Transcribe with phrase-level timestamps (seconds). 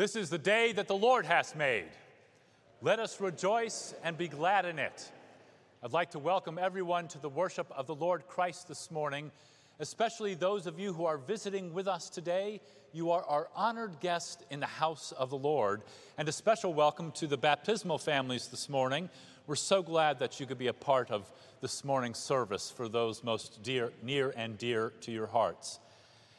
[0.00, 1.84] This is the day that the Lord has made.
[2.80, 5.12] Let us rejoice and be glad in it.
[5.82, 9.30] I'd like to welcome everyone to the worship of the Lord Christ this morning,
[9.78, 12.62] especially those of you who are visiting with us today.
[12.94, 15.82] You are our honored guest in the house of the Lord,
[16.16, 19.10] and a special welcome to the baptismal families this morning.
[19.46, 21.30] We're so glad that you could be a part of
[21.60, 25.78] this morning's service for those most dear, near and dear to your hearts.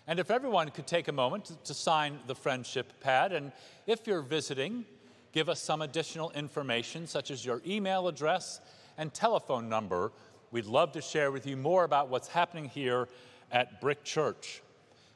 [0.07, 3.51] And if everyone could take a moment to, sign the friendship pad, and
[3.87, 4.85] if you're visiting,
[5.31, 8.59] give us some additional information, such as your email address
[8.97, 10.11] and telephone number.
[10.51, 13.07] We'd love to share with you more about what's happening here
[13.51, 14.61] at Brick Church.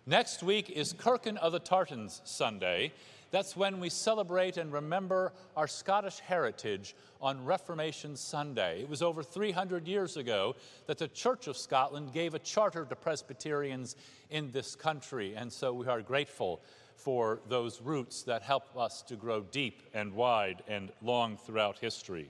[0.05, 2.93] Next week is Kirkin of the Tartans Sunday.
[3.35, 8.79] That's when we celebrate and remember our Scottish heritage on Reformation Sunday.
[8.79, 10.55] It was over 300 years ago
[10.87, 13.97] that the Church of Scotland gave a charter to Presbyterians
[14.29, 16.61] in this country, and so we are grateful
[16.95, 22.29] for those roots that help us to grow deep and wide and long throughout history.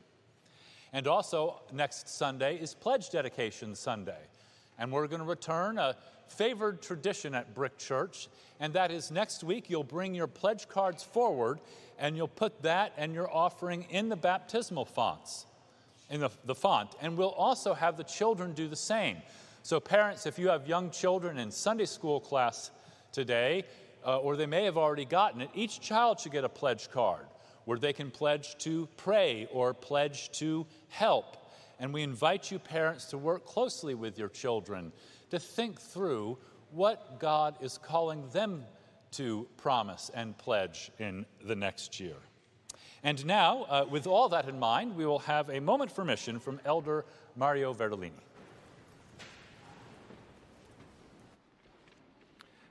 [0.91, 4.23] And also, next Sunday is Pledge Dedication Sunday.
[4.79, 5.95] And we're going to return a
[6.27, 8.27] favored tradition at Brick Church,
[8.60, 11.60] and that is next week you'll bring your pledge cards forward
[11.98, 15.45] and you'll put that and your offering in the baptismal fonts,
[16.10, 16.92] in the, the font.
[17.01, 19.18] And we'll also have the children do the same.
[19.63, 22.69] So, parents, if you have young children in Sunday school class
[23.12, 23.63] today,
[24.06, 27.25] uh, or they may have already gotten it, each child should get a pledge card
[27.65, 31.38] where they can pledge to pray or pledge to help.
[31.79, 34.91] And we invite you, parents, to work closely with your children
[35.29, 36.38] to think through
[36.72, 38.63] what God is calling them
[39.12, 42.15] to promise and pledge in the next year.
[43.03, 46.39] And now, uh, with all that in mind, we will have a moment for mission
[46.39, 47.05] from Elder
[47.36, 48.12] Mario Verdolini.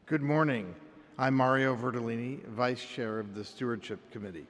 [0.06, 0.74] Good morning.
[1.18, 4.46] I'm Mario Verdolini, Vice Chair of the Stewardship Committee.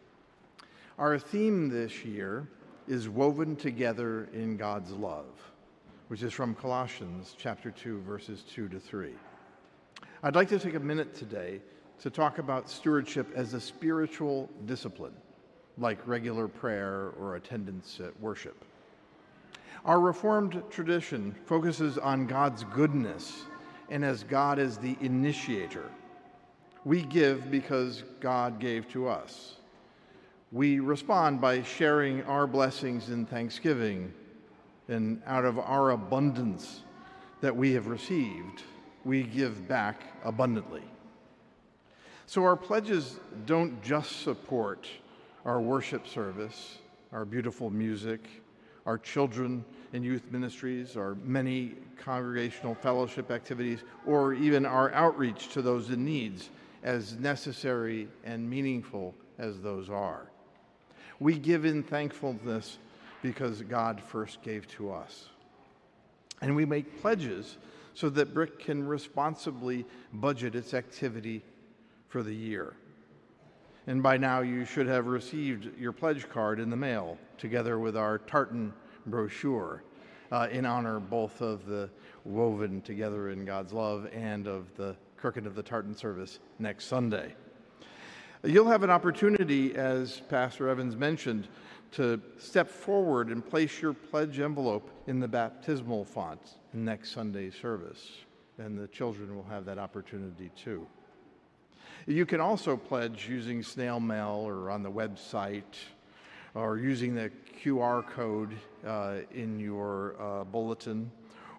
[0.99, 2.49] Our theme this year
[2.89, 5.54] is Woven Together in God's Love
[6.09, 9.11] which is from Colossians chapter 2, verses 2 to 3.
[10.23, 11.61] I'd like to take a minute today
[12.01, 15.15] to talk about stewardship as a spiritual discipline,
[15.79, 18.65] like regular prayer or attendance at worship.
[19.85, 23.45] Our Reformed tradition focuses on God's goodness
[23.91, 25.91] and as God is the initiator.
[26.85, 29.57] We give because God gave to us.
[30.53, 34.13] We respond by sharing our blessings in thanksgiving
[34.89, 36.81] and out of our abundance
[37.41, 38.63] that we have received,
[39.05, 40.83] we give back abundantly.
[42.27, 44.89] So our pledges don't just support
[45.45, 46.79] our worship service,
[47.13, 48.21] our beautiful music,
[48.87, 55.63] our children and youth ministries, our many congregational fellowship activities, or even our outreach to
[55.63, 56.51] those in needs,
[56.83, 60.31] as necessary and meaningful as those are.
[61.21, 62.79] We give in thankfulness
[63.25, 65.31] because God first gave to us.
[66.43, 67.57] And we make pledges
[67.95, 71.43] so that Brick can responsibly budget its activity
[72.09, 72.75] for the year.
[73.87, 77.97] And by now, you should have received your pledge card in the mail, together with
[77.97, 78.75] our tartan
[79.07, 79.83] brochure,
[80.31, 81.89] uh, in honor both of the
[82.27, 87.35] Woven Together in God's Love and of the Kirkin of the Tartan service next Sunday.
[88.43, 91.49] You'll have an opportunity, as Pastor Evans mentioned,
[91.95, 96.41] to step forward and place your pledge envelope in the baptismal font
[96.73, 98.11] next Sunday's service.
[98.59, 100.87] And the children will have that opportunity too.
[102.07, 105.63] You can also pledge using snail mail or on the website
[106.55, 107.31] or using the
[107.63, 108.55] QR code
[108.87, 111.11] uh, in your uh, bulletin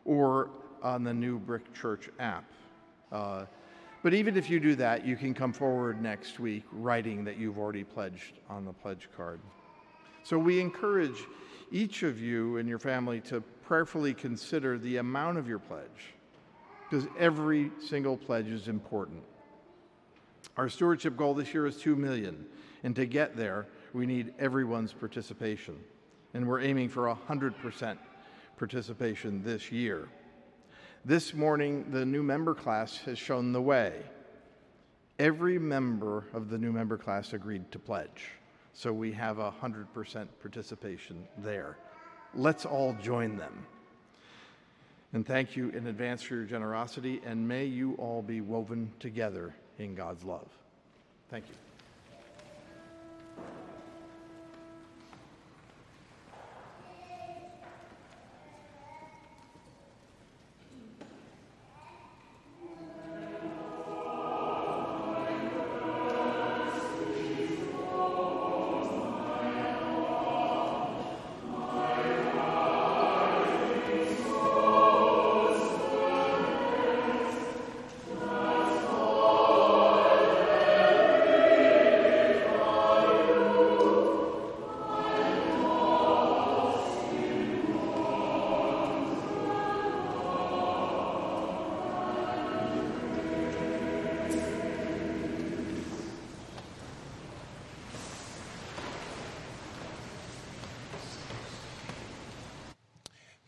[0.03, 0.49] or
[0.83, 2.45] on the new Brick Church app.
[3.11, 3.45] Uh,
[4.03, 7.57] but even if you do that, you can come forward next week writing that you've
[7.57, 9.39] already pledged on the pledge card.
[10.25, 11.23] So we encourage
[11.71, 16.15] each of you and your family to prayerfully consider the amount of your pledge,
[16.89, 19.21] because every single pledge is important.
[20.57, 22.43] Our stewardship goal this year is 2 million,
[22.83, 25.77] and to get there, we need everyone's participation.
[26.33, 27.95] And we're aiming for 100%
[28.57, 30.07] participation this year.
[31.05, 34.01] This morning, the new member class has shown the way.
[35.19, 38.31] Every member of the new member class agreed to pledge.
[38.77, 41.77] So we have a 100% participation there.
[42.33, 43.65] Let's all join them.
[45.13, 49.55] And thank you in advance for your generosity, and may you all be woven together
[49.79, 50.47] in God's love.
[51.31, 51.64] Thank you.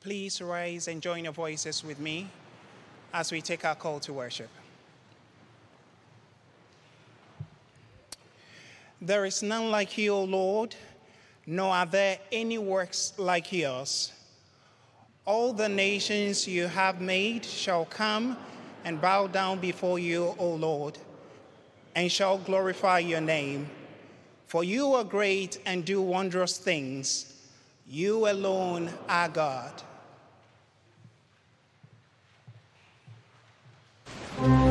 [0.08, 2.30] Please rise and join your voices with me
[3.14, 4.48] as we take our call to worship.
[9.02, 10.76] There is none like you, O Lord,
[11.46, 14.14] nor are there any works like yours.
[15.26, 18.38] All the nations you have made shall come
[18.86, 20.98] and bow down before you, O Lord,
[21.96, 23.70] and shall glorify your name.
[24.46, 27.34] For you are great and do wondrous things.
[27.86, 29.84] You alone are God.
[34.38, 34.67] Mm-hmm.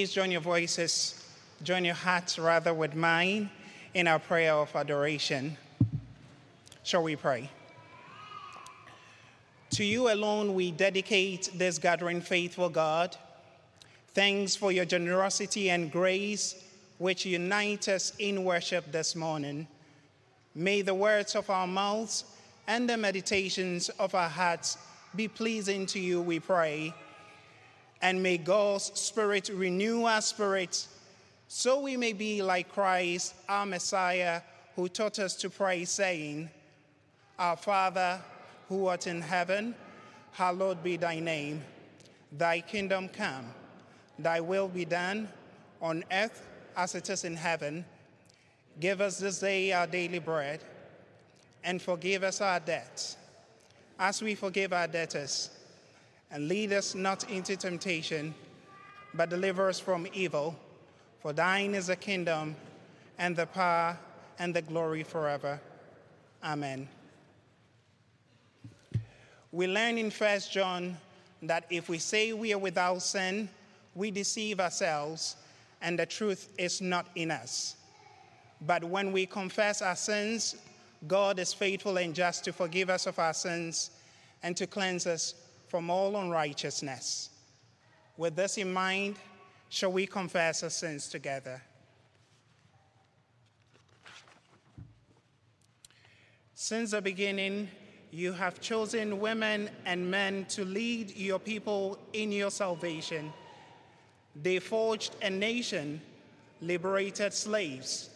[0.00, 1.22] Please join your voices,
[1.62, 3.50] join your hearts rather with mine
[3.92, 5.58] in our prayer of adoration.
[6.84, 7.50] Shall we pray?
[9.72, 13.14] To you alone we dedicate this gathering, faithful God.
[14.14, 16.54] Thanks for your generosity and grace
[16.96, 19.68] which unite us in worship this morning.
[20.54, 22.24] May the words of our mouths
[22.66, 24.78] and the meditations of our hearts
[25.14, 26.94] be pleasing to you, we pray
[28.02, 30.88] and may God's Spirit renew our spirits
[31.52, 34.40] so we may be like Christ, our Messiah,
[34.76, 36.48] who taught us to pray, saying,
[37.40, 38.20] Our Father,
[38.68, 39.74] who art in heaven,
[40.30, 41.64] hallowed be thy name.
[42.30, 43.46] Thy kingdom come,
[44.16, 45.28] thy will be done
[45.82, 47.84] on earth as it is in heaven.
[48.78, 50.60] Give us this day our daily bread,
[51.64, 53.16] and forgive us our debts,
[53.98, 55.50] as we forgive our debtors
[56.30, 58.34] and lead us not into temptation,
[59.14, 60.56] but deliver us from evil.
[61.20, 62.56] For thine is the kingdom,
[63.18, 63.98] and the power,
[64.38, 65.60] and the glory forever.
[66.42, 66.88] Amen.
[69.52, 70.96] We learn in 1 John
[71.42, 73.48] that if we say we are without sin,
[73.94, 75.36] we deceive ourselves,
[75.82, 77.76] and the truth is not in us.
[78.60, 80.56] But when we confess our sins,
[81.08, 83.90] God is faithful and just to forgive us of our sins
[84.42, 85.34] and to cleanse us
[85.70, 87.30] from all unrighteousness.
[88.16, 89.14] With this in mind,
[89.68, 91.62] shall we confess our sins together?
[96.54, 97.68] Since the beginning,
[98.10, 103.32] you have chosen women and men to lead your people in your salvation.
[104.34, 106.00] They forged a nation,
[106.60, 108.10] liberated slaves,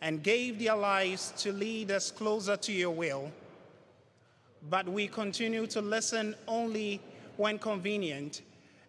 [0.00, 3.32] and gave their lives to lead us closer to your will.
[4.68, 7.00] But we continue to listen only
[7.36, 8.42] when convenient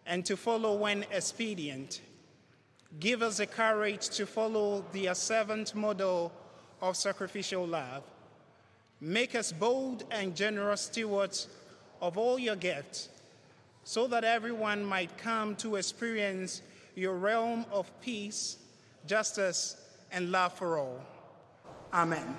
[0.06, 2.02] and to follow when expedient.
[3.00, 6.32] Give us the courage to follow the servant model
[6.82, 8.02] of sacrificial love.
[9.00, 11.48] Make us bold and generous stewards
[12.00, 13.08] of all your gifts,
[13.84, 16.62] so that everyone might come to experience
[16.94, 18.58] your realm of peace,
[19.06, 19.76] justice,
[20.10, 21.00] and love for all.
[21.92, 22.36] Amen.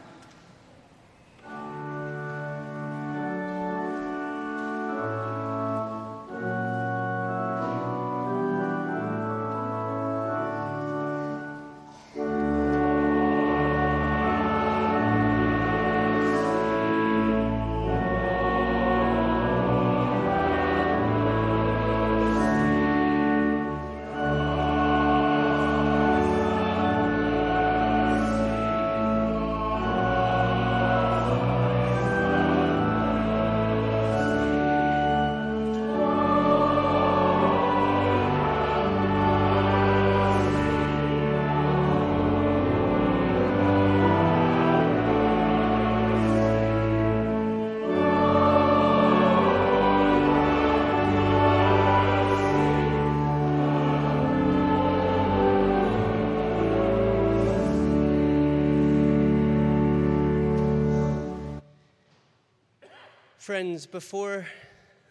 [63.44, 64.48] Friends, before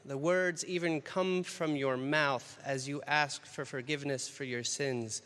[0.07, 5.21] the words even come from your mouth as you ask for forgiveness for your sins,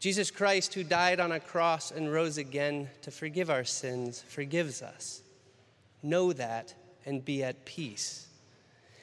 [0.00, 4.82] Jesus Christ, who died on a cross and rose again to forgive our sins, forgives
[4.82, 5.22] us.
[6.02, 6.74] Know that
[7.06, 8.26] and be at peace.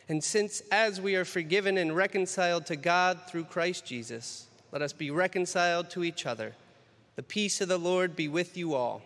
[0.10, 4.92] And since, as we are forgiven and reconciled to God through Christ Jesus, let us
[4.92, 6.54] be reconciled to each other.
[7.16, 9.02] The peace of the Lord be with you all.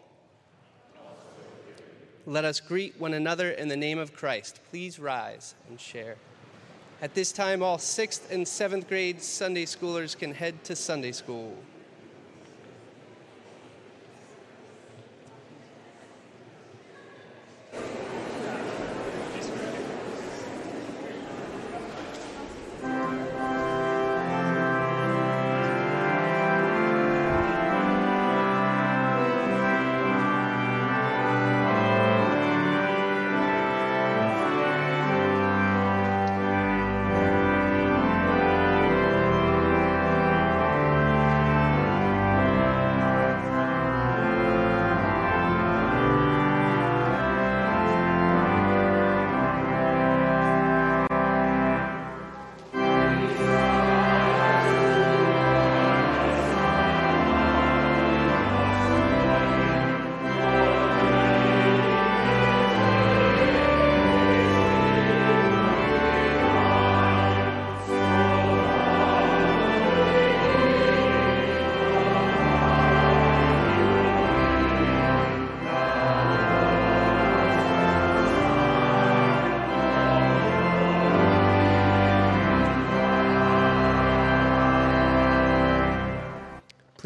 [2.26, 4.60] Let us greet one another in the name of Christ.
[4.70, 6.16] Please rise and share.
[7.02, 11.56] At this time, all sixth and seventh grade Sunday schoolers can head to Sunday school.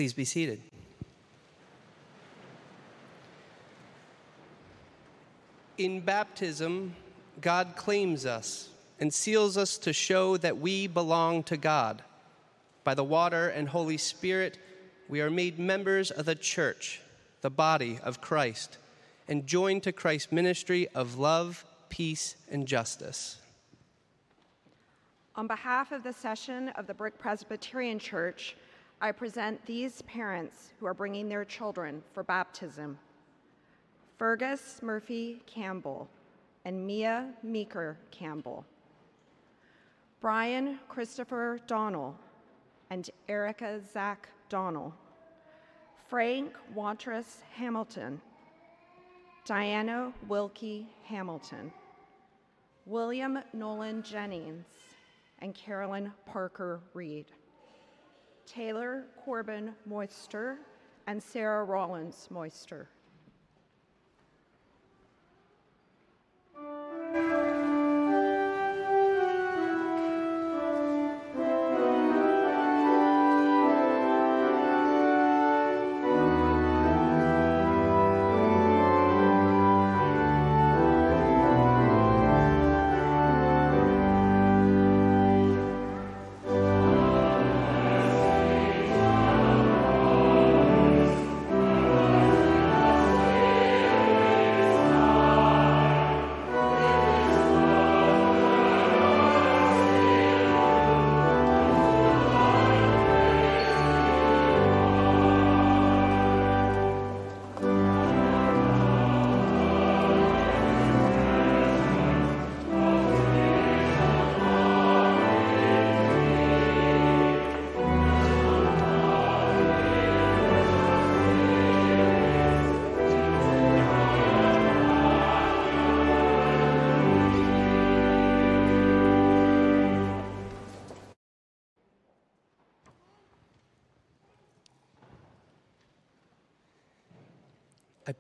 [0.04, 0.62] Please be seated.
[5.78, 6.94] In baptism,
[7.40, 8.68] God claims us
[9.00, 12.02] and seals us to show that we belong to God.
[12.84, 14.58] By the water and Holy Spirit,
[15.08, 17.00] we are made members of the church,
[17.40, 18.80] the body of Christ,
[19.30, 23.38] and joined to Christ's ministry of love, peace, and justice.
[25.38, 28.58] On behalf of the session of the Brick Presbyterian Church,
[29.04, 32.98] I present these parents who are bringing their children for baptism.
[34.18, 36.08] Fergus Murphy Campbell
[36.64, 38.64] and Mia Meeker Campbell,
[40.22, 42.18] Brian Christopher Donnell
[42.92, 44.96] and Erica Zach Donnell,
[46.08, 48.22] Frank Wantress Hamilton,
[49.44, 51.74] Diana Wilkie Hamilton,
[52.86, 54.64] William Nolan Jennings,
[55.40, 57.26] and Carolyn Parker Reed.
[58.46, 60.60] Taylor Corbin Moister,
[61.08, 62.90] and Sarah Rollins Moister.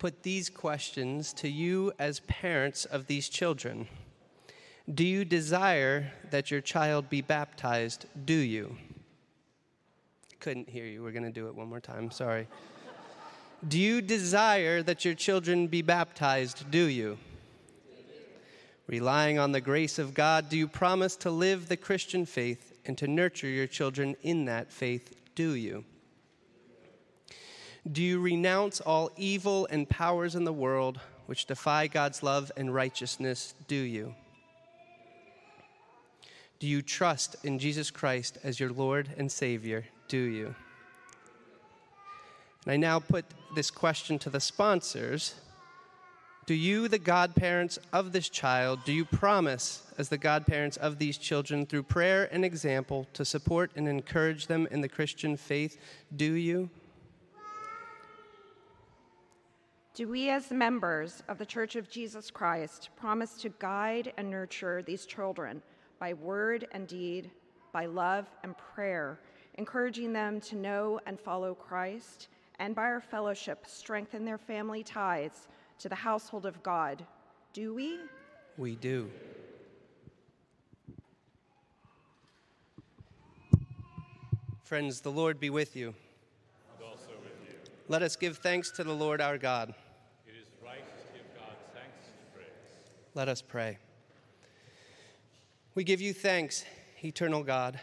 [0.03, 3.87] Put these questions to you as parents of these children.
[4.93, 8.05] Do you desire that your child be baptized?
[8.25, 8.75] Do you?
[10.41, 11.01] Couldn't hear you.
[11.01, 12.11] We're going to do it one more time.
[12.11, 12.49] Sorry.
[13.65, 16.69] Do you desire that your children be baptized?
[16.69, 17.17] Do you?
[18.87, 22.97] Relying on the grace of God, do you promise to live the Christian faith and
[22.97, 25.15] to nurture your children in that faith?
[25.33, 25.85] Do you?
[27.91, 32.74] Do you renounce all evil and powers in the world which defy God's love and
[32.74, 33.54] righteousness?
[33.67, 34.15] Do you?
[36.60, 39.84] Do you trust in Jesus Christ as your Lord and Savior?
[40.08, 40.56] Do you?
[42.63, 45.36] And I now put this question to the sponsors.
[46.46, 51.17] Do you, the godparents of this child, do you promise, as the godparents of these
[51.17, 55.78] children, through prayer and example, to support and encourage them in the Christian faith?
[56.15, 56.69] Do you?
[59.93, 64.82] Do we, as members of the Church of Jesus Christ, promise to guide and nurture
[64.82, 65.62] these children
[65.99, 67.29] by word and deed,
[67.71, 69.19] by love and prayer,
[69.56, 75.47] encouraging them to know and follow Christ, and by our fellowship, strengthen their family ties
[75.77, 77.06] to the household of God?
[77.53, 77.99] Do we?
[78.58, 79.12] We do.
[84.63, 85.93] Friends, the Lord be with you.
[86.79, 87.56] And also with you.
[87.89, 89.75] Let us give thanks to the Lord our God.
[90.25, 92.47] It is right to give God thanks and praise.
[93.15, 93.78] Let us pray.
[95.76, 96.65] We give you thanks,
[97.04, 97.80] eternal God,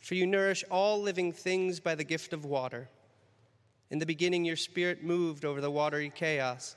[0.00, 2.90] for you nourish all living things by the gift of water.
[3.90, 6.76] In the beginning, your spirit moved over the watery chaos,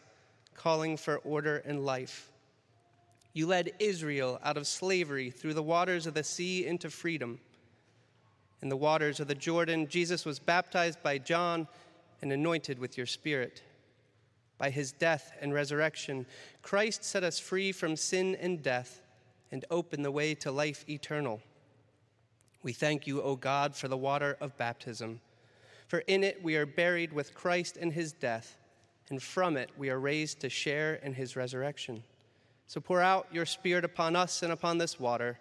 [0.56, 2.32] calling for order and life.
[3.34, 7.38] You led Israel out of slavery through the waters of the sea into freedom.
[8.62, 11.68] In the waters of the Jordan, Jesus was baptized by John
[12.22, 13.62] and anointed with your spirit.
[14.64, 16.26] By his death and resurrection,
[16.62, 19.02] Christ set us free from sin and death
[19.52, 21.42] and opened the way to life eternal.
[22.62, 25.20] We thank you, O God, for the water of baptism.
[25.90, 28.56] For in it we are buried with Christ in his death,
[29.10, 32.02] and from it we are raised to share in his resurrection.
[32.68, 35.38] So pour out your Spirit upon us and upon this water,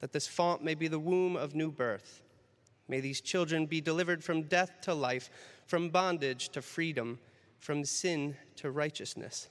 [0.00, 2.20] that this font may be the womb of new birth.
[2.88, 5.30] May these children be delivered from death to life,
[5.66, 7.20] from bondage to freedom,
[7.58, 9.48] from sin to righteousness.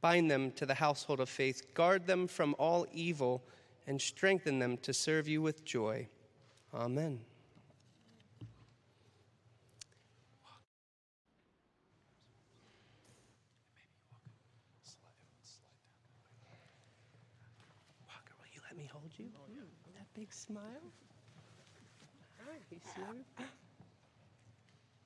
[0.00, 3.42] Bind them to the household of faith, guard them from all evil,
[3.86, 6.08] and strengthen them to serve you with joy.
[6.74, 7.20] Amen.
[18.08, 19.26] Walker, will you let me hold you?
[19.94, 20.62] That big smile?
[22.44, 22.58] Hi,
[22.94, 23.44] Sue.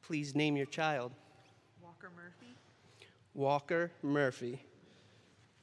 [0.03, 1.13] Please name your child.
[2.07, 2.55] Walker Murphy.
[3.35, 4.63] Walker Murphy.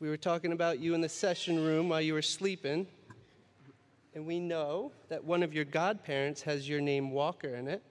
[0.02, 2.86] We were talking about you in the session room while you were sleeping,
[4.14, 7.82] and we know that one of your godparents has your name Walker in it.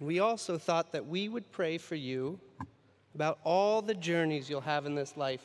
[0.00, 2.38] We also thought that we would pray for you
[3.14, 5.44] about all the journeys you'll have in this life,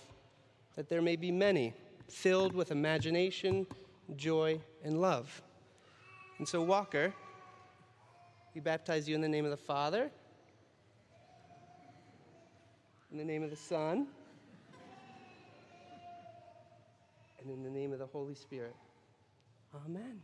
[0.75, 1.73] that there may be many
[2.09, 3.65] filled with imagination,
[4.17, 5.41] joy, and love.
[6.39, 7.13] And so, Walker,
[8.53, 10.11] we baptize you in the name of the Father,
[13.19, 14.05] in the name of the Son,
[17.41, 18.75] and in the name of the Holy Spirit.
[19.73, 20.21] Amen.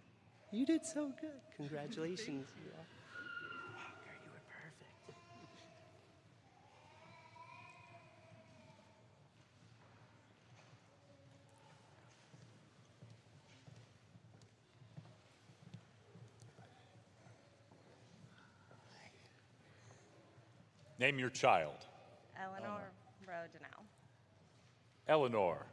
[0.52, 1.42] You did so good.
[1.58, 2.50] Congratulations.
[2.56, 2.72] Yeah.
[3.74, 4.92] Walker, you were perfect.
[21.00, 21.88] Name your child.
[22.44, 22.92] Eleanor
[23.26, 23.86] Rodinell.
[25.08, 25.66] Eleanor,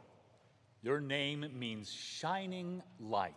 [0.81, 3.33] your name means shining light.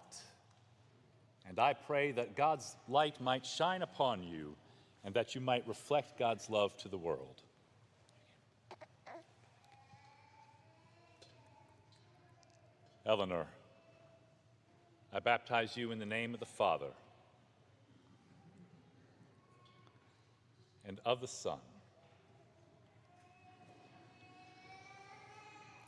[1.49, 4.55] And I pray that God's light might shine upon you
[5.05, 7.43] and that you might reflect God's love to the world.
[13.05, 13.47] Eleanor,
[15.13, 16.93] I baptize you in the name of the Father
[20.87, 21.59] and of the Son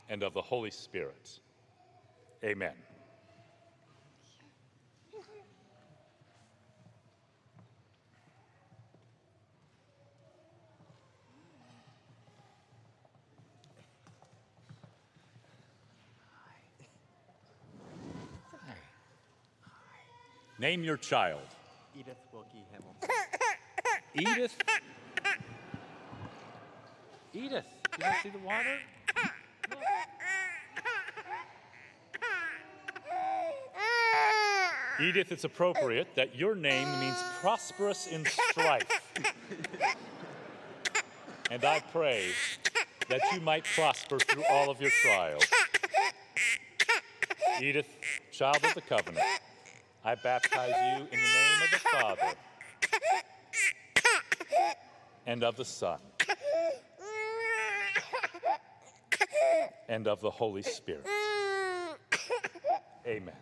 [0.09, 1.39] and of the Holy Spirit.
[2.43, 2.73] Amen.
[20.59, 21.41] Name your child.
[21.95, 23.09] Edith Wilkie Hamilton.
[24.15, 24.55] Edith.
[27.33, 27.65] Edith.
[27.97, 28.79] You don't see the water?
[34.99, 38.85] Edith, it's appropriate that your name means prosperous in strife.
[41.51, 42.29] and I pray
[43.07, 45.43] that you might prosper through all of your trials.
[47.61, 47.87] Edith,
[48.31, 49.23] child of the covenant,
[50.03, 52.33] I baptize you in the name of the Father
[55.27, 55.99] and of the Son
[59.87, 61.07] and of the Holy Spirit.
[63.07, 63.33] Amen.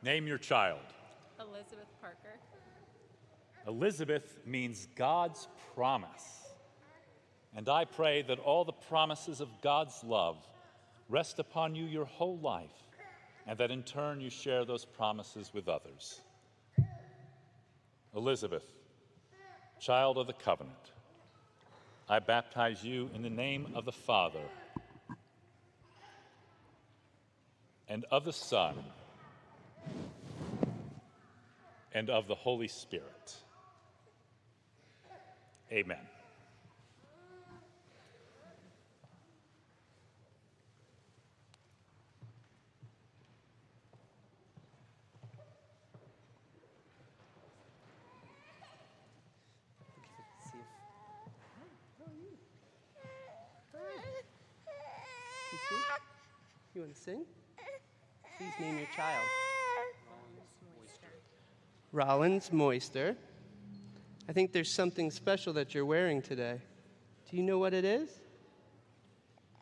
[0.00, 0.78] Name your child.
[1.38, 2.38] Elizabeth Parker.
[3.66, 6.47] Elizabeth means God's promise.
[7.58, 10.36] And I pray that all the promises of God's love
[11.08, 12.70] rest upon you your whole life,
[13.48, 16.20] and that in turn you share those promises with others.
[18.14, 18.62] Elizabeth,
[19.80, 20.92] child of the covenant,
[22.08, 24.46] I baptize you in the name of the Father
[27.88, 28.76] and of the Son
[31.92, 33.34] and of the Holy Spirit.
[35.72, 35.98] Amen.
[55.68, 55.78] Sing?
[56.74, 57.24] You want to sing?
[58.38, 59.24] Please name your child.
[61.92, 63.16] Rollins Moister.
[64.28, 66.60] I think there's something special that you're wearing today.
[67.30, 68.10] Do you know what it is?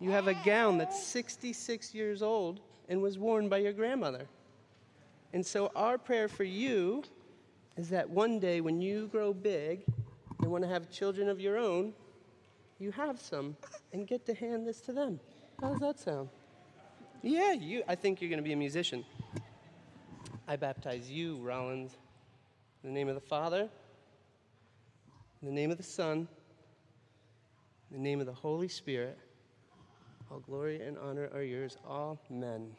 [0.01, 4.27] You have a gown that's 66 years old and was worn by your grandmother.
[5.33, 7.03] And so, our prayer for you
[7.77, 9.85] is that one day when you grow big
[10.41, 11.93] and want to have children of your own,
[12.79, 13.57] you have some
[13.93, 15.19] and get to hand this to them.
[15.61, 16.29] How does that sound?
[17.23, 17.83] Yeah, you.
[17.89, 19.05] I think you're going to be a musician.
[20.47, 21.97] I baptize you, Rollins,
[22.85, 23.69] in the name of the Father,
[25.43, 26.29] in the name of the Son,
[27.91, 29.19] in the name of the Holy Spirit.
[30.31, 31.79] All glory and honor are yours.
[31.89, 32.73] Amen.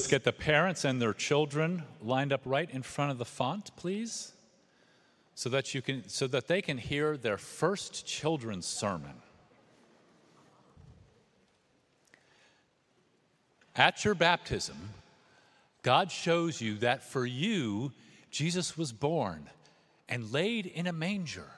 [0.00, 3.70] Let's get the parents and their children lined up right in front of the font,
[3.76, 4.32] please,
[5.34, 9.12] so that you can so that they can hear their first children's sermon.
[13.76, 14.78] At your baptism,
[15.82, 17.92] God shows you that for you
[18.30, 19.50] Jesus was born
[20.08, 21.50] and laid in a manger,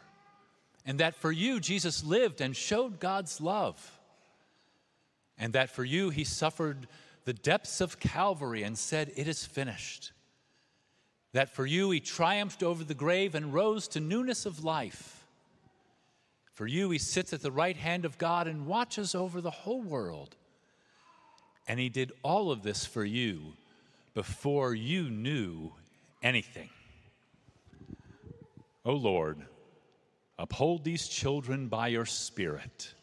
[0.84, 4.00] and that for you Jesus lived and showed God's love,
[5.38, 6.88] and that for you he suffered
[7.24, 10.12] the depths of Calvary and said, It is finished.
[11.32, 15.26] That for you he triumphed over the grave and rose to newness of life.
[16.52, 19.82] For you he sits at the right hand of God and watches over the whole
[19.82, 20.36] world.
[21.66, 23.54] And he did all of this for you
[24.14, 25.72] before you knew
[26.22, 26.68] anything.
[28.84, 29.38] O oh Lord,
[30.38, 32.94] uphold these children by your Spirit.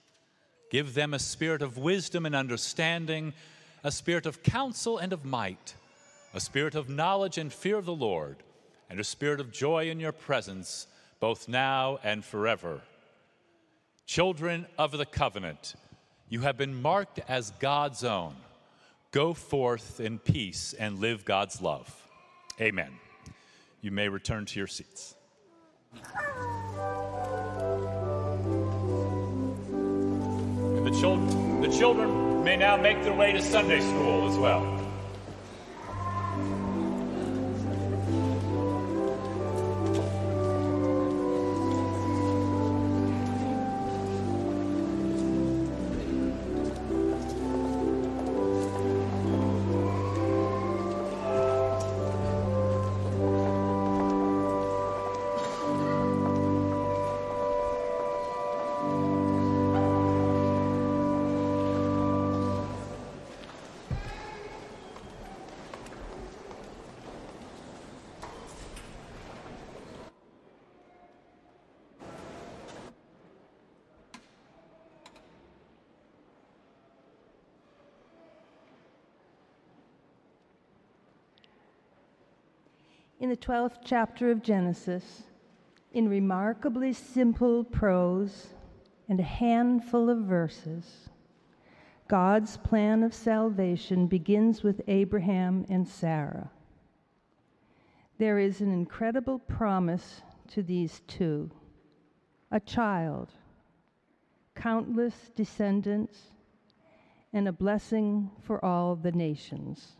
[0.70, 3.34] Give them a spirit of wisdom and understanding
[3.84, 5.76] a spirit of counsel and of might,
[6.34, 8.38] a spirit of knowledge and fear of the Lord,
[8.90, 10.88] and a spirit of joy in your presence,
[11.20, 12.82] both now and forever.
[14.06, 15.76] Children of the covenant,
[16.28, 18.36] you have been marked as God's own.
[19.12, 21.96] Go forth in peace and live God's love.
[22.60, 22.92] Amen.
[23.82, 25.16] You may return to your seats.
[30.84, 34.79] the, children, the children may now make their way to Sunday school as well.
[83.20, 85.24] In the 12th chapter of Genesis,
[85.92, 88.48] in remarkably simple prose
[89.10, 91.10] and a handful of verses,
[92.08, 96.50] God's plan of salvation begins with Abraham and Sarah.
[98.18, 101.52] There is an incredible promise to these two
[102.52, 103.30] a child,
[104.56, 106.32] countless descendants,
[107.32, 109.99] and a blessing for all the nations.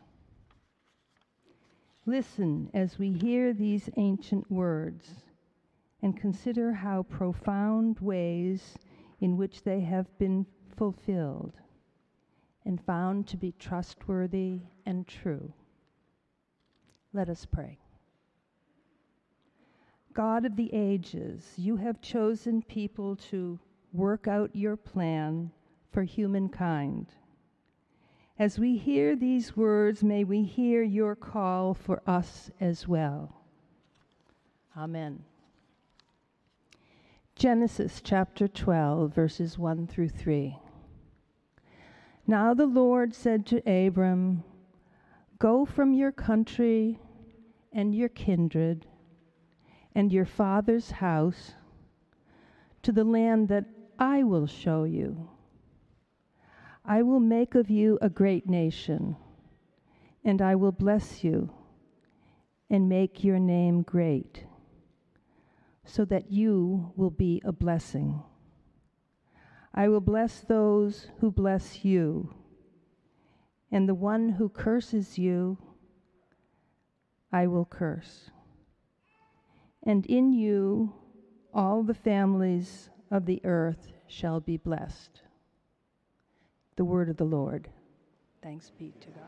[2.10, 5.14] Listen as we hear these ancient words
[6.02, 8.80] and consider how profound ways
[9.22, 10.44] in which they have been
[10.76, 11.54] fulfilled
[12.66, 15.54] and found to be trustworthy and true.
[17.14, 17.78] Let us pray.
[20.12, 23.60] God of the ages, you have chosen people to
[23.94, 25.52] work out your plan
[25.92, 27.14] for humankind.
[28.40, 33.36] As we hear these words, may we hear your call for us as well.
[34.78, 35.26] Amen.
[37.36, 40.58] Genesis chapter 12, verses 1 through 3.
[42.28, 44.46] Now the Lord said to Abram,
[45.38, 46.98] Go from your country
[47.74, 48.88] and your kindred
[49.94, 51.56] and your father's house
[52.84, 53.66] to the land that
[53.98, 55.28] I will show you.
[56.90, 59.16] I will make of you a great nation,
[60.26, 61.52] and I will bless you
[62.68, 64.46] and make your name great,
[65.86, 68.24] so that you will be a blessing.
[69.72, 72.34] I will bless those who bless you,
[73.72, 75.60] and the one who curses you,
[77.32, 78.32] I will curse.
[79.84, 80.96] And in you
[81.54, 85.22] all the families of the earth shall be blessed
[86.80, 87.68] the word of the Lord.
[88.42, 89.26] Thanks be to God.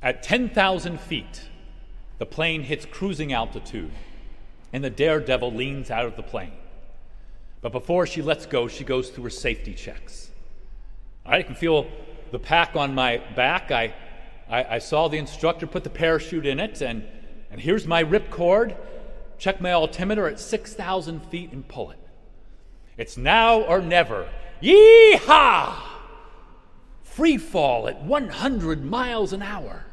[0.00, 1.50] At 10,000 feet,
[2.16, 3.90] the plane hits cruising altitude
[4.72, 6.52] and the daredevil leans out of the plane.
[7.60, 10.30] But before she lets go, she goes through her safety checks.
[11.26, 11.86] I can feel
[12.30, 13.70] the pack on my back.
[13.70, 13.94] I,
[14.48, 17.04] I, I saw the instructor put the parachute in it, and,
[17.50, 18.76] and here's my ripcord.
[19.38, 21.98] Check my altimeter at 6,000 feet and pull it.
[22.96, 24.28] It's now or never.
[24.60, 25.88] Yee-haw!
[27.02, 29.86] Free fall at 100 miles an hour.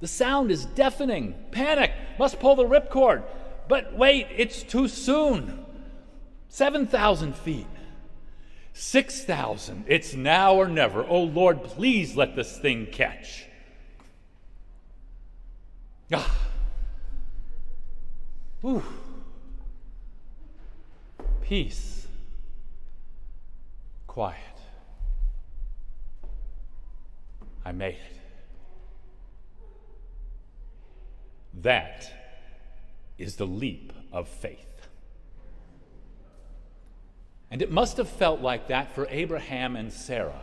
[0.00, 1.34] The sound is deafening.
[1.50, 1.92] Panic.
[2.18, 3.24] Must pull the ripcord.
[3.68, 5.64] But wait, it's too soon.
[6.48, 7.66] 7,000 feet.
[8.72, 9.84] 6,000.
[9.88, 11.04] It's now or never.
[11.06, 13.46] Oh Lord, please let this thing catch.
[16.12, 16.36] Ah.
[18.64, 18.82] Ooh.
[21.42, 22.06] Peace.
[24.06, 24.36] Quiet.
[27.64, 28.20] I made it.
[31.62, 32.25] That
[33.18, 34.88] is the leap of faith.
[37.50, 40.42] And it must have felt like that for Abraham and Sarah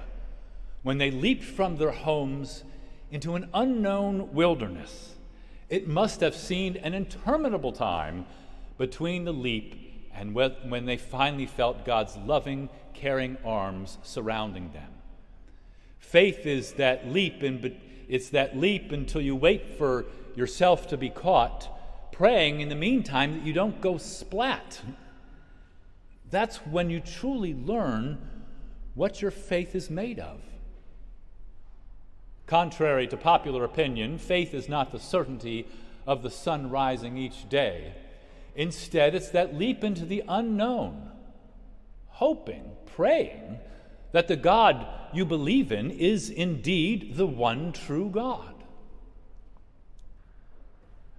[0.83, 2.63] when they leaped from their homes
[3.11, 5.15] into an unknown wilderness.
[5.69, 8.25] It must have seemed an interminable time
[8.77, 14.89] between the leap and when they finally felt God's loving, caring arms surrounding them.
[15.97, 17.75] Faith is that leap, in,
[18.07, 20.05] it's that leap until you wait for
[20.35, 21.69] yourself to be caught,
[22.13, 24.81] praying in the meantime that you don't go splat.
[26.31, 28.17] That's when you truly learn
[28.93, 30.39] what your faith is made of.
[32.45, 35.67] Contrary to popular opinion, faith is not the certainty
[36.05, 37.93] of the sun rising each day.
[38.55, 41.09] Instead, it's that leap into the unknown,
[42.07, 43.57] hoping, praying
[44.11, 48.52] that the God you believe in is indeed the one true God.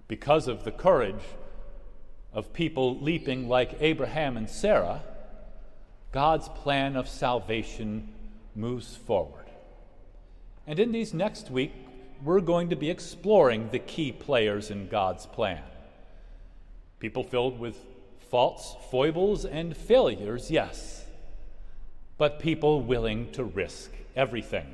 [0.07, 1.23] Because of the courage
[2.33, 5.01] of people leaping like Abraham and Sarah,
[6.11, 8.13] God's plan of salvation
[8.55, 9.45] moves forward.
[10.67, 11.73] And in these next week,
[12.23, 15.61] we're going to be exploring the key players in God's plan.
[16.99, 17.77] People filled with
[18.29, 21.05] faults, foibles, and failures, yes,
[22.17, 24.65] but people willing to risk everything.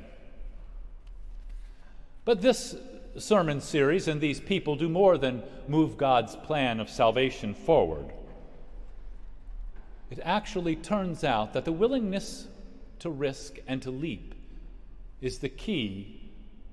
[2.24, 2.76] But this
[3.20, 8.12] sermon series and these people do more than move God's plan of salvation forward.
[10.10, 12.48] It actually turns out that the willingness
[12.98, 14.34] to risk and to leap
[15.20, 16.30] is the key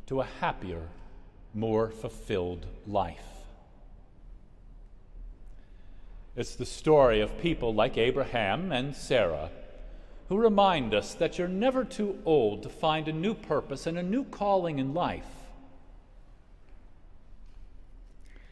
[0.08, 0.88] to a happier,
[1.54, 3.26] more fulfilled life.
[6.36, 9.50] It's the story of people like Abraham and Sarah
[10.30, 14.04] who remind us that you're never too old to find a new purpose and a
[14.04, 15.26] new calling in life.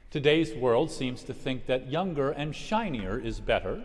[0.09, 3.83] Today's world seems to think that younger and shinier is better,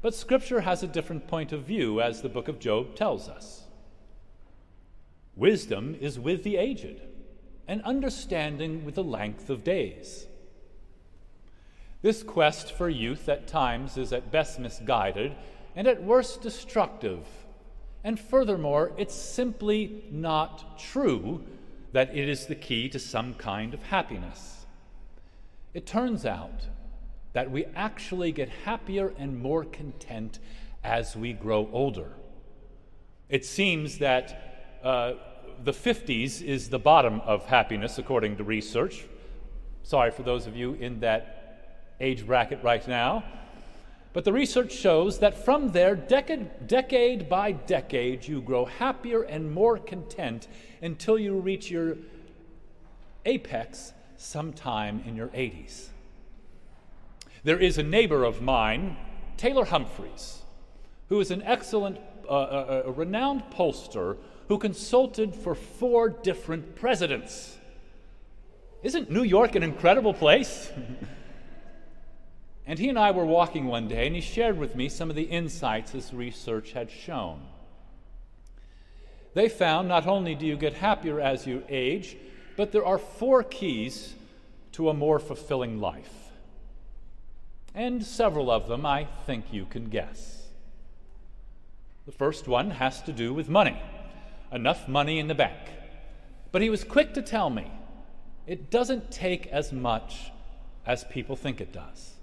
[0.00, 3.62] but Scripture has a different point of view, as the book of Job tells us.
[5.36, 7.00] Wisdom is with the aged,
[7.68, 10.26] and understanding with the length of days.
[12.02, 15.36] This quest for youth at times is at best misguided
[15.76, 17.24] and at worst destructive.
[18.02, 21.44] And furthermore, it's simply not true
[21.92, 24.61] that it is the key to some kind of happiness.
[25.74, 26.68] It turns out
[27.32, 30.38] that we actually get happier and more content
[30.84, 32.12] as we grow older.
[33.28, 35.14] It seems that uh,
[35.64, 39.06] the 50s is the bottom of happiness, according to research.
[39.82, 43.24] Sorry for those of you in that age bracket right now.
[44.12, 49.50] But the research shows that from there, decade, decade by decade, you grow happier and
[49.50, 50.48] more content
[50.82, 51.96] until you reach your
[53.24, 55.88] apex sometime in your 80s.
[57.44, 58.96] There is a neighbor of mine,
[59.36, 60.42] Taylor Humphreys,
[61.08, 61.98] who is an excellent,
[62.28, 64.16] uh, uh, uh, renowned pollster
[64.48, 67.58] who consulted for four different presidents.
[68.82, 70.70] Isn't New York an incredible place?
[72.66, 75.16] and he and I were walking one day, and he shared with me some of
[75.16, 77.40] the insights his research had shown.
[79.34, 82.16] They found not only do you get happier as you age,
[82.56, 84.14] but there are four keys
[84.72, 86.30] to a more fulfilling life.
[87.74, 90.46] And several of them I think you can guess.
[92.04, 93.80] The first one has to do with money
[94.52, 95.58] enough money in the bank.
[96.50, 97.70] But he was quick to tell me
[98.46, 100.30] it doesn't take as much
[100.84, 102.14] as people think it does.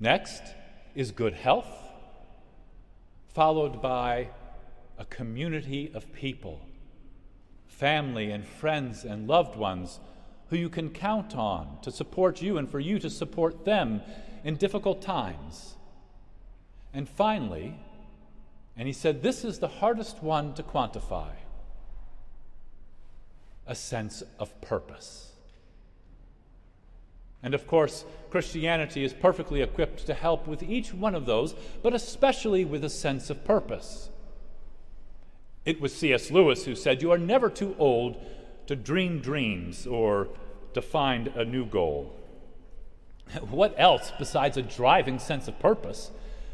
[0.00, 0.42] Next
[0.94, 1.68] is good health,
[3.34, 4.30] followed by
[4.98, 6.60] a community of people
[7.72, 9.98] family and friends and loved ones
[10.50, 14.02] who you can count on to support you and for you to support them
[14.44, 15.76] in difficult times.
[16.92, 17.74] And finally,
[18.76, 21.30] and he said, This is the hardest one to quantify
[23.66, 25.32] a sense of purpose.
[27.42, 31.94] And of course, Christianity is perfectly equipped to help with each one of those, but
[31.94, 34.10] especially with a sense of purpose.
[35.64, 36.30] It was C.S.
[36.30, 38.16] Lewis who said, You are never too old
[38.66, 40.28] to dream dreams or
[40.74, 42.18] to find a new goal.
[43.40, 46.10] What else, besides a driving sense of purpose,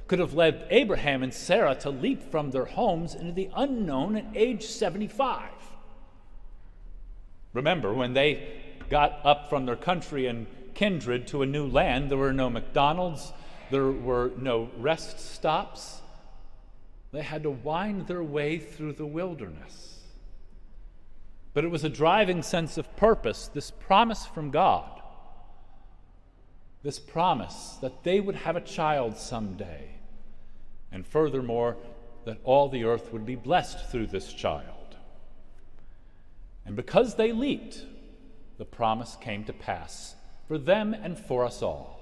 [0.07, 4.27] could have led Abraham and Sarah to leap from their homes into the unknown at
[4.35, 5.51] age 75?
[7.53, 8.49] Remember, when they
[8.89, 13.33] got up from their country and kindred to a new land, there were no McDonald's,
[13.71, 16.01] there were no rest stops.
[17.13, 20.01] They had to wind their way through the wilderness.
[21.55, 24.99] But it was a driving sense of purpose, this promise from God
[26.83, 29.91] this promise that they would have a child someday,
[30.93, 31.77] and furthermore,
[32.25, 34.97] that all the earth would be blessed through this child.
[36.65, 37.85] And because they leaped,
[38.59, 40.15] the promise came to pass
[40.47, 41.98] for them and for us all.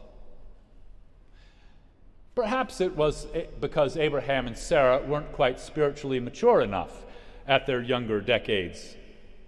[2.36, 7.06] Perhaps it was eh, because Abraham and Sarah weren't quite spiritually mature enough
[7.48, 8.94] at their younger decades,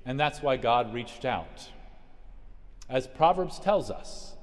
[0.06, 1.68] and that's why God reached out.
[2.88, 4.34] As Proverbs tells us,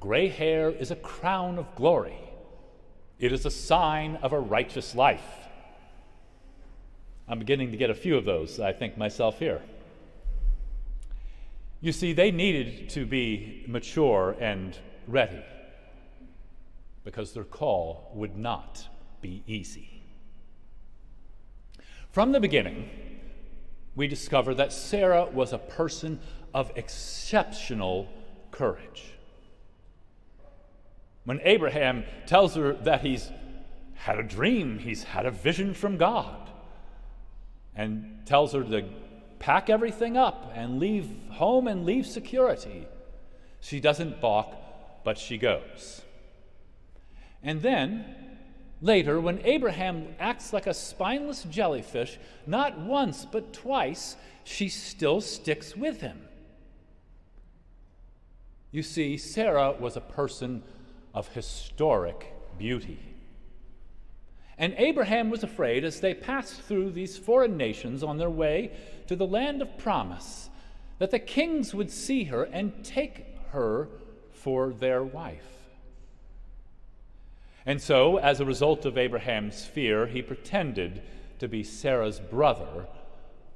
[0.00, 2.18] Gray hair is a crown of glory,
[3.18, 5.46] it is a sign of a righteous life.
[7.28, 9.60] I'm beginning to get a few of those, I think, myself here.
[11.82, 15.42] You see, they needed to be mature and ready
[17.04, 18.88] because their call would not
[19.20, 20.02] be easy.
[22.10, 22.88] From the beginning,
[23.94, 26.20] we discover that Sarah was a person
[26.52, 28.08] of exceptional
[28.50, 29.04] courage.
[31.24, 33.30] When Abraham tells her that he's
[33.94, 36.50] had a dream, he's had a vision from God,
[37.74, 38.84] and tells her to
[39.38, 42.86] pack everything up and leave home and leave security,
[43.60, 44.54] she doesn't balk,
[45.04, 46.02] but she goes.
[47.44, 48.06] And then,
[48.80, 55.76] later, when Abraham acts like a spineless jellyfish, not once but twice, she still sticks
[55.76, 56.22] with him.
[58.70, 60.62] You see, Sarah was a person
[61.12, 62.98] of historic beauty.
[64.56, 68.72] And Abraham was afraid as they passed through these foreign nations on their way
[69.06, 70.48] to the land of promise
[70.98, 73.88] that the kings would see her and take her
[74.32, 75.63] for their wife.
[77.66, 81.02] And so, as a result of Abraham's fear, he pretended
[81.38, 82.86] to be Sarah's brother,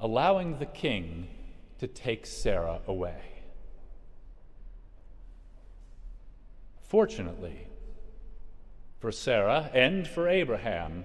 [0.00, 1.28] allowing the king
[1.78, 3.20] to take Sarah away.
[6.80, 7.66] Fortunately,
[8.98, 11.04] for Sarah and for Abraham,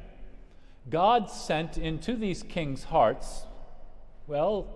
[0.89, 3.45] God sent into these kings' hearts,
[4.27, 4.67] well,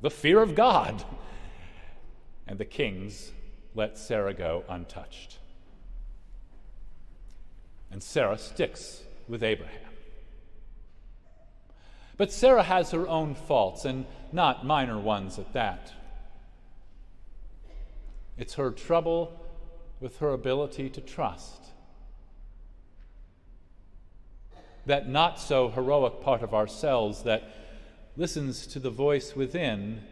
[0.00, 1.04] the fear of God.
[2.46, 3.32] And the kings
[3.74, 5.38] let Sarah go untouched.
[7.94, 9.92] And Sarah sticks with Abraham.
[12.16, 15.92] But Sarah has her own faults, and not minor ones at that.
[18.36, 19.40] It's her trouble
[20.00, 21.66] with her ability to trust.
[24.86, 27.44] That not so heroic part of ourselves that
[28.16, 30.02] listens to the voice within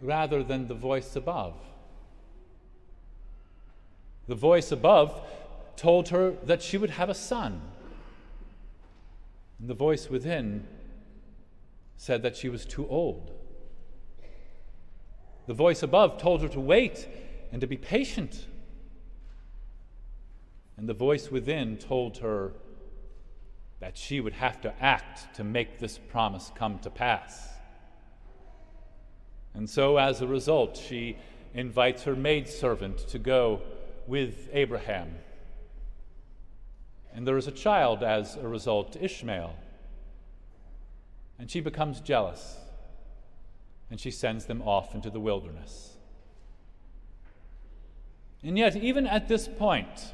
[0.00, 1.54] rather than the voice above.
[4.28, 5.20] The voice above
[5.80, 7.58] told her that she would have a son.
[9.58, 10.66] And the voice within
[11.96, 13.30] said that she was too old.
[15.46, 17.08] The voice above told her to wait
[17.50, 18.46] and to be patient.
[20.76, 22.52] And the voice within told her
[23.80, 27.48] that she would have to act to make this promise come to pass.
[29.54, 31.16] And so, as a result, she
[31.54, 33.62] invites her maidservant to go
[34.06, 35.14] with Abraham.
[37.14, 39.54] And there is a child as a result, Ishmael.
[41.38, 42.56] And she becomes jealous.
[43.90, 45.96] And she sends them off into the wilderness.
[48.42, 50.12] And yet, even at this point,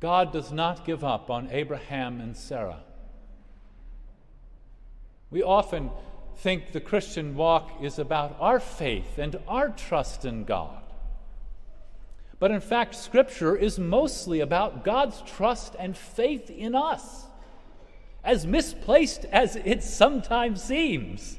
[0.00, 2.80] God does not give up on Abraham and Sarah.
[5.30, 5.90] We often
[6.36, 10.82] think the Christian walk is about our faith and our trust in God.
[12.38, 17.24] But in fact, Scripture is mostly about God's trust and faith in us,
[18.22, 21.38] as misplaced as it sometimes seems.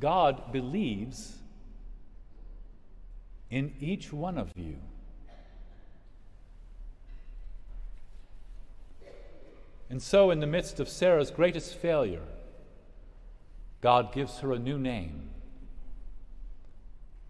[0.00, 1.38] God believes
[3.50, 4.76] in each one of you.
[9.90, 12.26] And so, in the midst of Sarah's greatest failure,
[13.80, 15.27] God gives her a new name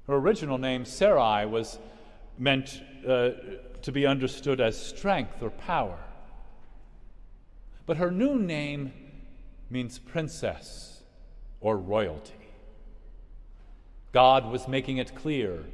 [0.09, 1.79] Her original name, Sarai, was
[2.39, 3.31] meant uh,
[3.83, 5.99] to be understood as strength or power.
[7.85, 8.93] But her new name
[9.69, 11.03] means princess
[11.61, 12.33] or royalty.
[14.13, 15.65] God was making it clear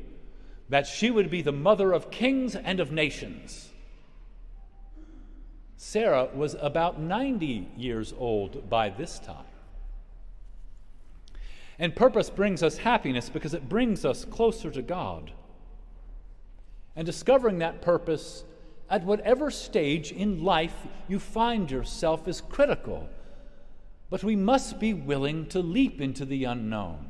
[0.69, 3.71] that she would be the mother of kings and of nations.
[5.77, 9.45] Sarah was about 90 years old by this time.
[11.79, 15.33] And purpose brings us happiness because it brings us closer to God.
[16.95, 18.45] And discovering that purpose
[18.89, 23.09] at whatever stage in life you find yourself is critical.
[24.11, 27.09] But we must be willing to leap into the unknown.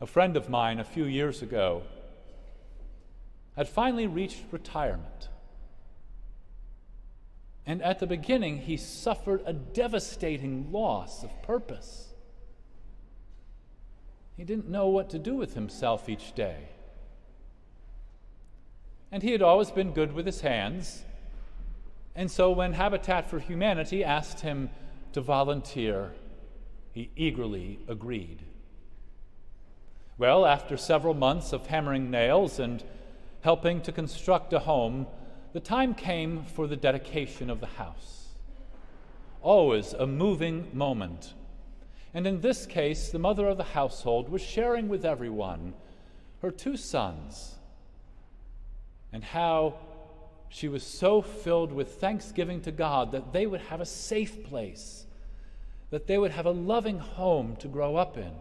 [0.00, 1.82] A friend of mine a few years ago
[3.56, 5.28] had finally reached retirement.
[7.68, 12.14] And at the beginning, he suffered a devastating loss of purpose.
[14.38, 16.70] He didn't know what to do with himself each day.
[19.12, 21.04] And he had always been good with his hands.
[22.16, 24.70] And so when Habitat for Humanity asked him
[25.12, 26.14] to volunteer,
[26.94, 28.44] he eagerly agreed.
[30.16, 32.82] Well, after several months of hammering nails and
[33.42, 35.06] helping to construct a home,
[35.52, 38.28] the time came for the dedication of the house.
[39.42, 41.34] Always a moving moment.
[42.12, 45.74] And in this case, the mother of the household was sharing with everyone
[46.42, 47.56] her two sons
[49.12, 49.74] and how
[50.48, 55.06] she was so filled with thanksgiving to God that they would have a safe place,
[55.90, 58.32] that they would have a loving home to grow up in.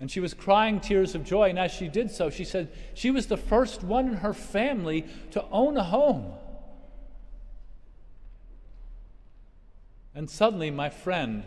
[0.00, 1.50] And she was crying tears of joy.
[1.50, 5.04] And as she did so, she said she was the first one in her family
[5.32, 6.32] to own a home.
[10.14, 11.44] And suddenly, my friend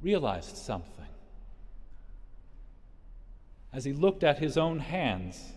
[0.00, 1.04] realized something.
[3.72, 5.52] As he looked at his own hands,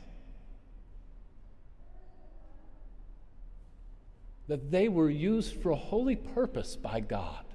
[4.48, 7.46] that they were used for a holy purpose by God.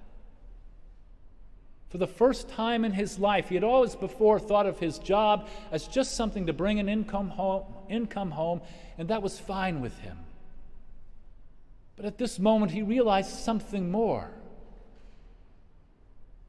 [1.89, 5.49] For the first time in his life, he had always before thought of his job
[5.73, 8.61] as just something to bring an income home, income home,
[8.99, 10.19] and that was fine with him.
[11.97, 14.31] But at this moment, he realized something more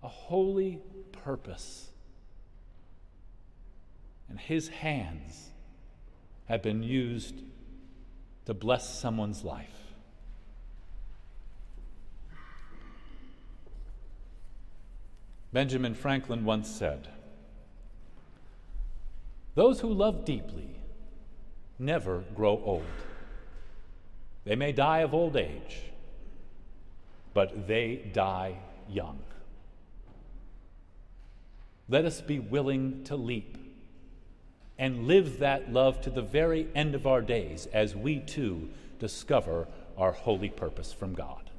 [0.01, 0.79] a holy
[1.11, 1.89] purpose.
[4.29, 5.49] And his hands
[6.45, 7.41] had been used
[8.45, 9.78] to bless someone's life.
[15.51, 17.07] Benjamin Franklin once said,
[19.55, 20.69] Those who love deeply
[21.79, 22.85] never grow old.
[24.43, 25.81] They may die of old age,
[27.33, 29.19] but they die young.
[31.87, 33.57] Let us be willing to leap
[34.77, 38.69] and live that love to the very end of our days as we too
[38.99, 41.49] discover our holy purpose from God.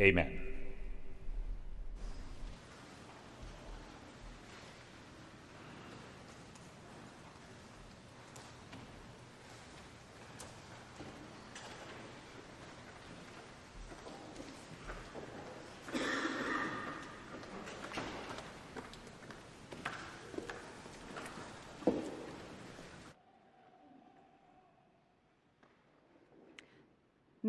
[0.00, 0.45] Amen.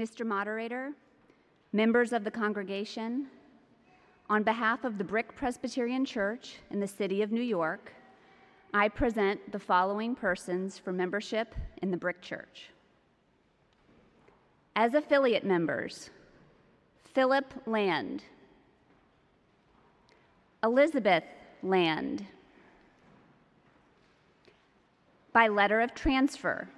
[0.08, 0.26] Mr.
[0.26, 0.94] Moderator,
[1.74, 3.28] members of the congregation,
[4.30, 7.92] on behalf of the Brick Presbyterian Church in the city of New York,
[8.74, 12.70] I present the following persons for membership in the Brick Church.
[14.78, 16.10] As affiliate members,
[17.14, 18.24] Philip Land,
[20.64, 21.26] Elizabeth
[21.64, 22.26] Land.
[25.34, 26.70] By letter of transfer,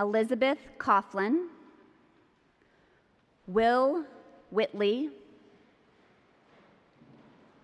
[0.00, 1.46] Elizabeth Coughlin,
[3.46, 4.04] Will
[4.50, 5.10] Whitley,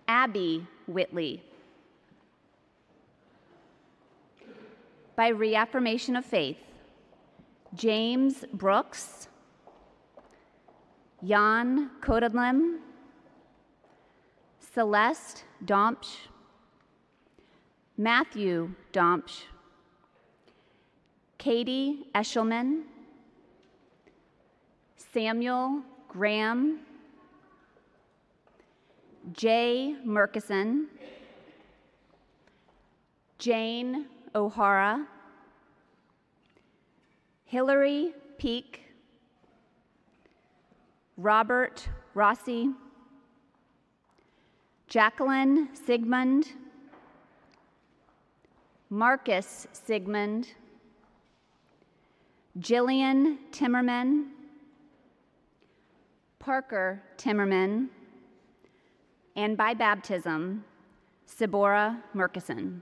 [0.07, 1.43] Abby Whitley.
[5.15, 6.57] By reaffirmation of faith,
[7.75, 9.27] James Brooks,
[11.23, 12.79] Jan Kodadlim,
[14.73, 16.27] Celeste Dompsch,
[17.97, 19.43] Matthew Dompsch,
[21.37, 22.83] Katie Eshelman,
[25.11, 26.79] Samuel Graham,
[29.33, 30.85] Jay Murkison,
[33.39, 34.05] Jane
[34.35, 35.07] O'Hara,
[37.45, 38.83] Hillary Peak,
[41.17, 42.69] Robert Rossi,
[44.87, 46.53] Jacqueline Sigmund,
[48.91, 50.49] Marcus Sigmund,
[52.59, 54.25] Jillian Timmerman,
[56.39, 57.89] Parker Timmerman,
[59.35, 60.63] and by baptism,
[61.27, 62.81] Sibora Murkison.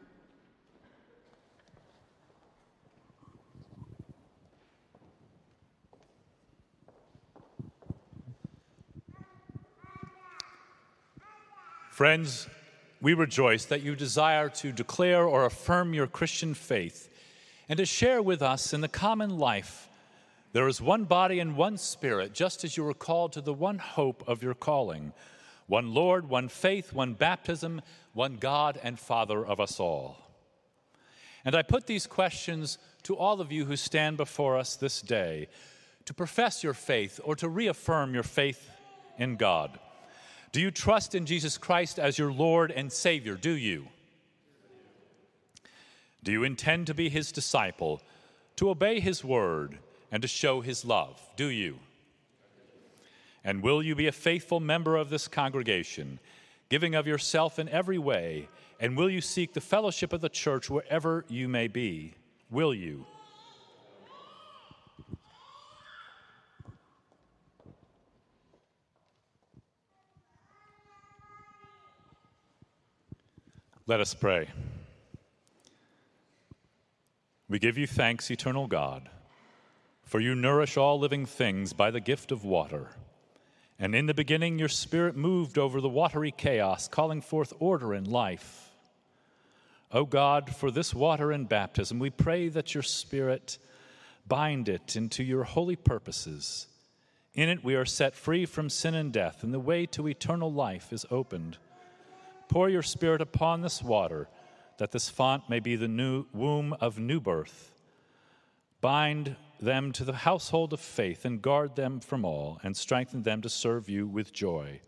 [11.89, 12.47] Friends,
[13.01, 17.09] we rejoice that you desire to declare or affirm your Christian faith
[17.67, 19.86] and to share with us in the common life.
[20.57, 23.77] There is one body and one spirit, just as you were called to the one
[23.77, 25.13] hope of your calling
[25.67, 27.79] one Lord, one faith, one baptism,
[28.13, 30.17] one God and Father of us all.
[31.45, 35.47] And I put these questions to all of you who stand before us this day
[36.05, 38.67] to profess your faith or to reaffirm your faith
[39.19, 39.77] in God.
[40.53, 43.35] Do you trust in Jesus Christ as your Lord and Savior?
[43.35, 43.89] Do you?
[46.23, 48.01] Do you intend to be his disciple,
[48.55, 49.77] to obey his word,
[50.11, 51.21] and to show his love?
[51.35, 51.79] Do you?
[53.43, 56.19] And will you be a faithful member of this congregation,
[56.69, 58.49] giving of yourself in every way?
[58.79, 62.13] And will you seek the fellowship of the church wherever you may be?
[62.51, 63.05] Will you?
[73.87, 74.49] Let us pray.
[77.47, 79.09] We give you thanks, eternal God,
[80.07, 82.87] for you nourish all living things by the gift of water.
[83.77, 88.07] And in the beginning, your spirit moved over the watery chaos, calling forth order and
[88.07, 88.71] life.
[89.91, 93.57] O God, for this water and baptism, we pray that your spirit
[94.25, 96.67] bind it into your holy purposes.
[97.33, 100.51] In it, we are set free from sin and death, and the way to eternal
[100.51, 101.57] life is opened.
[102.49, 104.29] Pour your Spirit upon this water,
[104.77, 107.71] that this font may be the new womb of new birth.
[108.79, 113.41] Bind them to the household of faith and guard them from all, and strengthen them
[113.41, 114.79] to serve you with joy.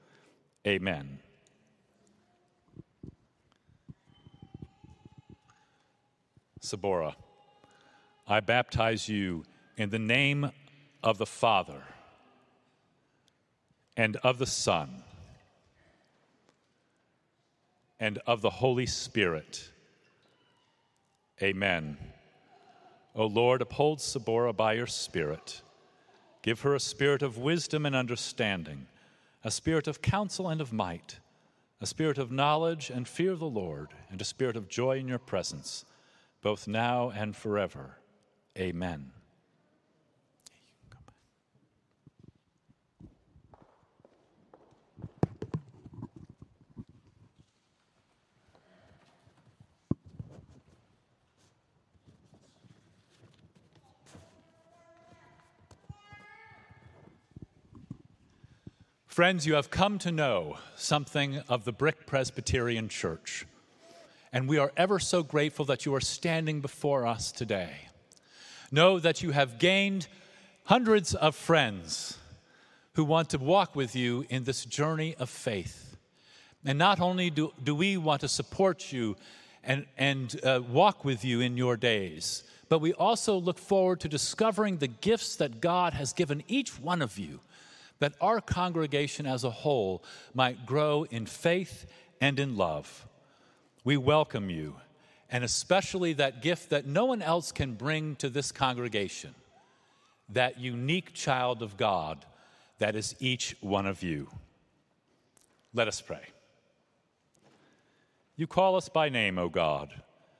[0.67, 1.19] Amen.
[6.61, 7.15] Sabora,
[8.27, 9.43] I baptize you
[9.77, 10.51] in the name
[11.01, 11.81] of the Father
[13.95, 15.03] and of the Son
[17.99, 19.69] and of the Holy Spirit.
[21.41, 21.97] Amen.
[23.19, 25.61] O Lord, uphold Sabora by your Spirit.
[26.41, 28.87] Give her a spirit of wisdom and understanding,
[29.43, 31.19] a spirit of counsel and of might,
[31.81, 35.09] a spirit of knowledge and fear of the Lord, and a spirit of joy in
[35.09, 35.83] your presence,
[36.41, 37.97] both now and forever.
[38.57, 39.11] Amen.
[59.19, 63.45] Friends, you have come to know something of the Brick Presbyterian Church,
[64.31, 67.89] and we are ever so grateful that you are standing before us today.
[68.71, 70.07] Know that you have gained
[70.63, 72.17] hundreds of friends
[72.93, 75.97] who want to walk with you in this journey of faith.
[76.63, 79.17] And not only do, do we want to support you
[79.65, 84.07] and, and uh, walk with you in your days, but we also look forward to
[84.07, 87.41] discovering the gifts that God has given each one of you
[87.99, 91.85] that our congregation as a whole might grow in faith
[92.21, 93.05] and in love.
[93.83, 94.75] We welcome you,
[95.29, 99.35] and especially that gift that no one else can bring to this congregation
[100.31, 102.25] that unique child of God
[102.77, 104.29] that is each one of you.
[105.73, 106.21] Let us pray.
[108.35, 109.89] You call us by name, O God,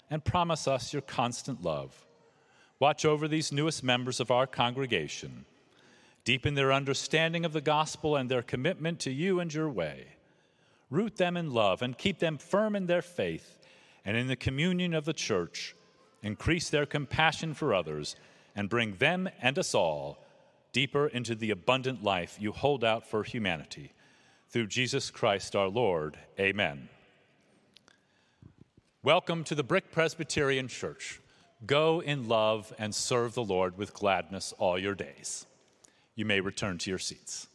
[0.09, 2.05] and promise us your constant love.
[2.79, 5.45] Watch over these newest members of our congregation
[6.29, 10.09] Deepen their understanding of the gospel and their commitment to you and your way.
[10.91, 13.57] Root them in love and keep them firm in their faith
[14.05, 15.75] and in the communion of the church.
[16.21, 18.15] Increase their compassion for others
[18.55, 20.23] and bring them and us all
[20.71, 23.91] deeper into the abundant life you hold out for humanity.
[24.49, 26.15] Through Jesus Christ our Lord.
[26.39, 26.89] Amen.
[29.01, 31.21] Welcome to the Brick Presbyterian Church.
[31.65, 35.47] Go in love and serve the Lord with gladness all your days.
[36.19, 37.47] You may return to your seats.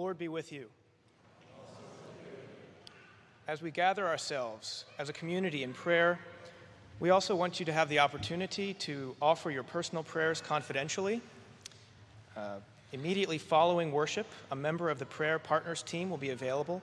[0.00, 0.64] Lord be with you.
[3.46, 6.18] As we gather ourselves as a community in prayer,
[7.00, 11.20] we also want you to have the opportunity to offer your personal prayers confidentially.
[12.34, 12.60] Uh,
[12.92, 16.80] immediately following worship, a member of the prayer partners team will be available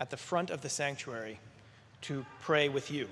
[0.00, 1.38] at the front of the sanctuary
[2.00, 3.06] to pray with you.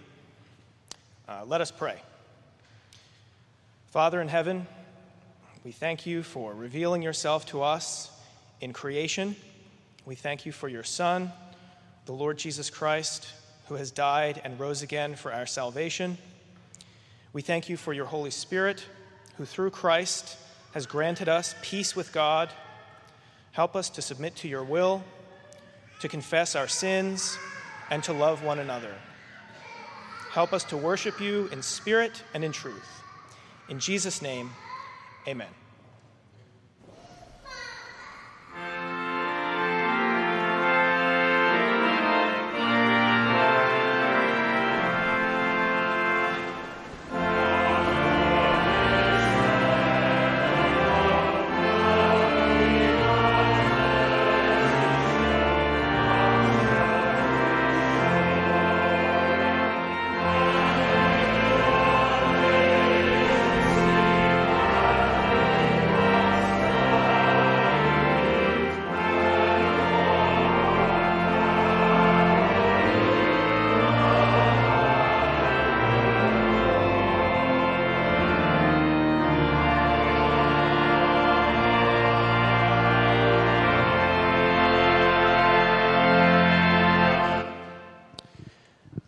[1.28, 2.02] Uh, let us pray.
[3.92, 4.66] Father in heaven,
[5.62, 8.10] we thank you for revealing yourself to us
[8.64, 9.36] in creation.
[10.06, 11.30] We thank you for your Son,
[12.06, 13.28] the Lord Jesus Christ,
[13.68, 16.16] who has died and rose again for our salvation.
[17.34, 18.86] We thank you for your Holy Spirit,
[19.36, 20.38] who through Christ
[20.72, 22.50] has granted us peace with God.
[23.52, 25.04] Help us to submit to your will,
[26.00, 27.36] to confess our sins,
[27.90, 28.94] and to love one another.
[30.30, 33.02] Help us to worship you in spirit and in truth.
[33.68, 34.48] In Jesus' name,
[35.28, 35.63] amen.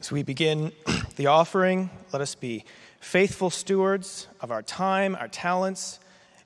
[0.07, 0.71] As we begin
[1.17, 2.65] the offering, let us be
[3.01, 5.99] faithful stewards of our time, our talents,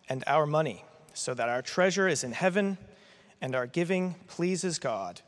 [0.09, 0.83] and our money,
[1.13, 2.79] so that our treasure is in heaven
[3.39, 5.21] and our giving pleases God.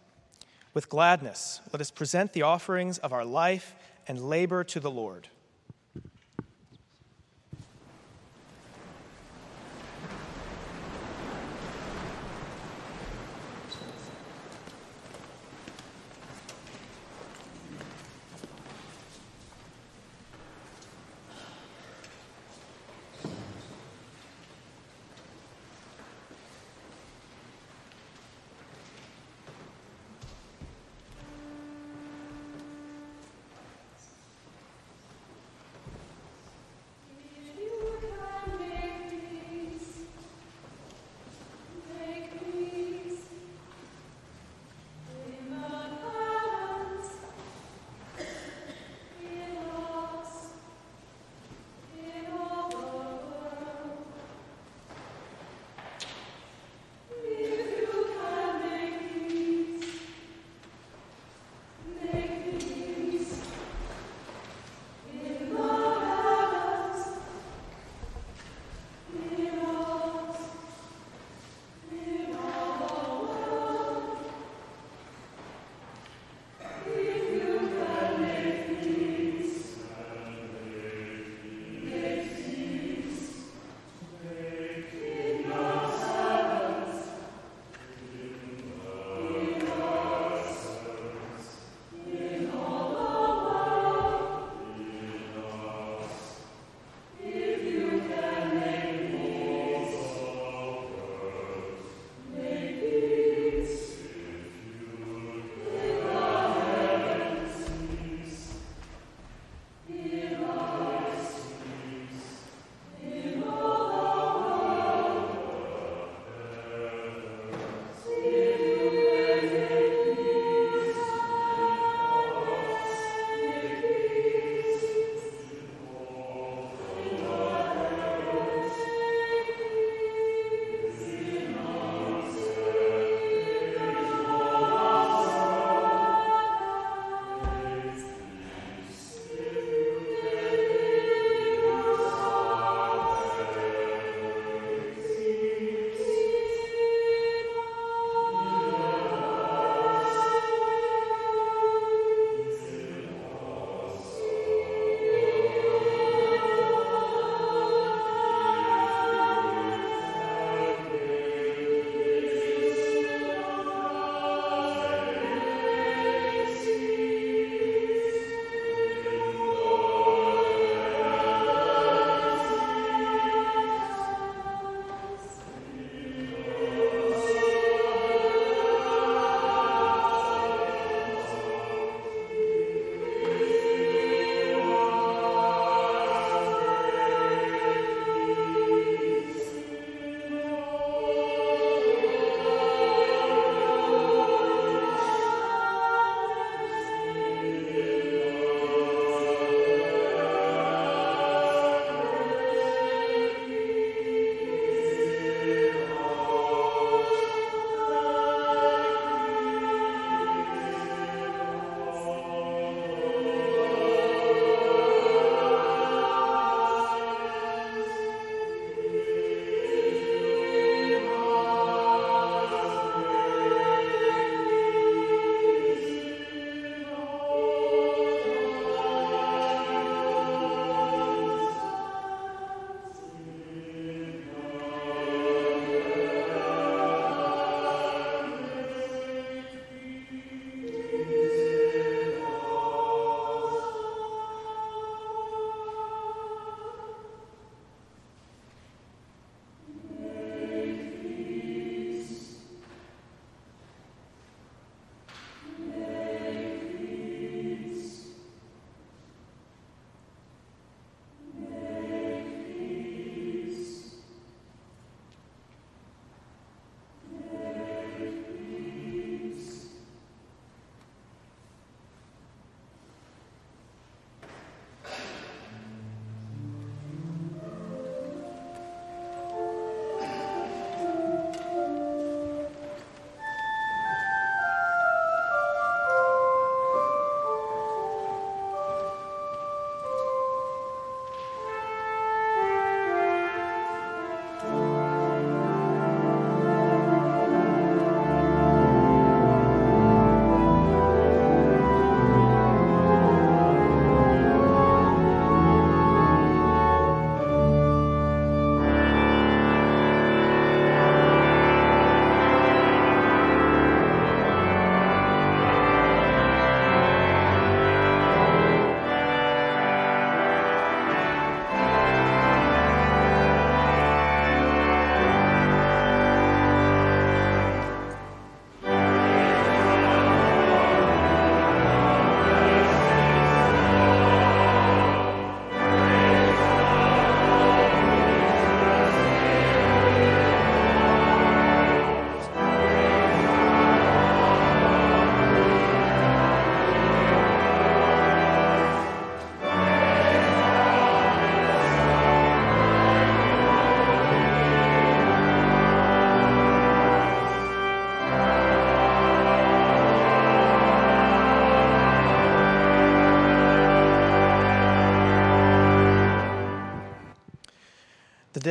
[0.72, 3.74] With gladness, let us present the offerings of our life
[4.08, 5.28] and labor to the Lord.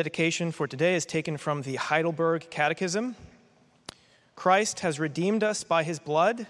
[0.02, 3.16] Dedication for today is taken from the Heidelberg Catechism.
[4.36, 6.48] Christ has redeemed us by his blood,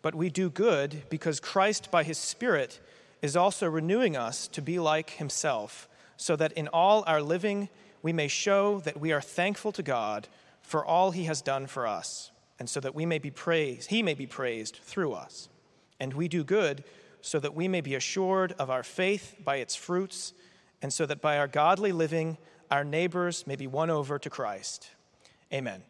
[0.00, 2.78] but we do good because Christ, by his Spirit,
[3.20, 7.68] is also renewing us to be like himself, so that in all our living
[8.00, 10.28] we may show that we are thankful to God
[10.60, 14.04] for all he has done for us, and so that we may be praised, he
[14.04, 15.48] may be praised through us.
[15.98, 16.84] And we do good
[17.22, 20.32] so that we may be assured of our faith by its fruits,
[20.80, 22.38] and so that by our godly living
[22.72, 24.88] our neighbors may be won over to Christ.
[25.52, 25.82] Amen.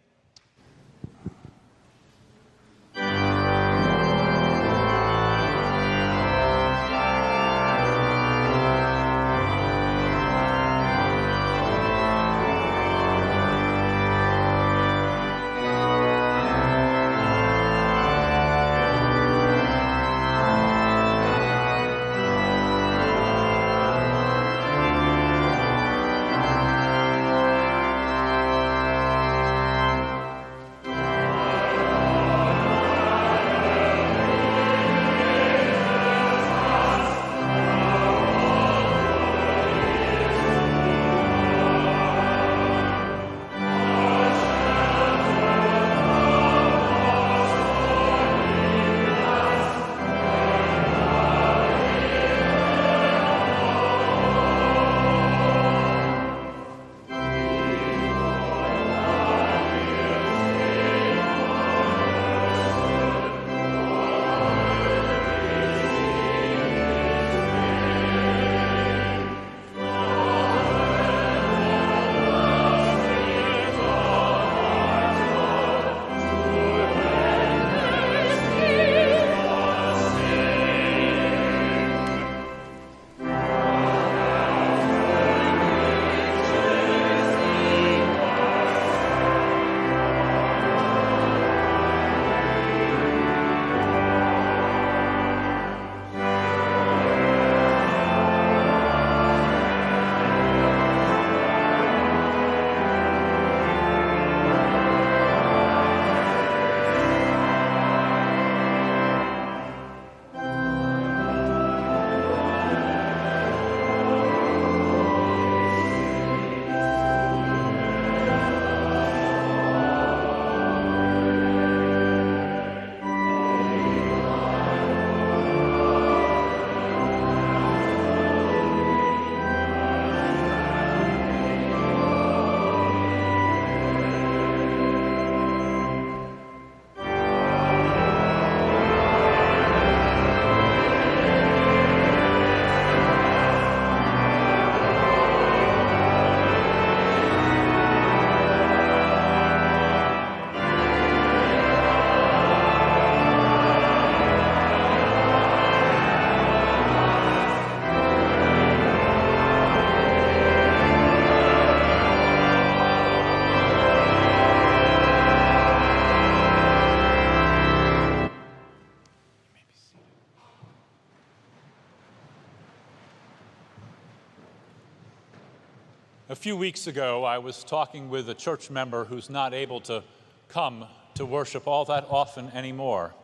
[176.42, 180.02] Few weeks ago, I was talking with a church member who's not able to
[180.48, 183.14] come to worship all that often anymore.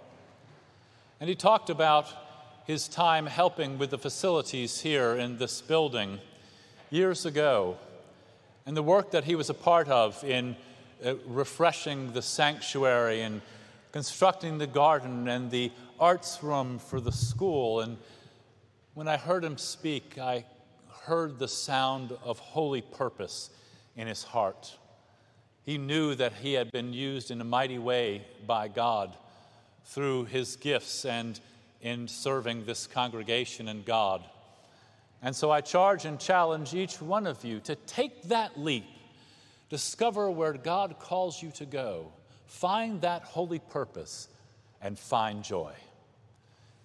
[1.19, 2.07] And he talked about
[2.65, 6.20] his time helping with the facilities here in this building
[6.90, 7.77] years ago
[8.66, 10.55] and the work that he was a part of in
[11.05, 13.43] uh, refreshing the sanctuary and
[13.90, 17.81] constructing the garden and the arts room for the school.
[17.81, 17.97] And
[18.95, 20.45] when I heard him speak, I
[21.09, 23.49] heard the sound of holy purpose
[23.97, 24.77] in his heart.
[25.65, 29.17] He knew that he had been used in a mighty way by God
[29.87, 31.41] through his gifts and
[31.81, 34.23] in serving this congregation and God.
[35.23, 38.85] And so I charge and challenge each one of you to take that leap,
[39.71, 42.13] discover where God calls you to go,
[42.47, 44.29] find that holy purpose,
[44.83, 45.73] and find joy.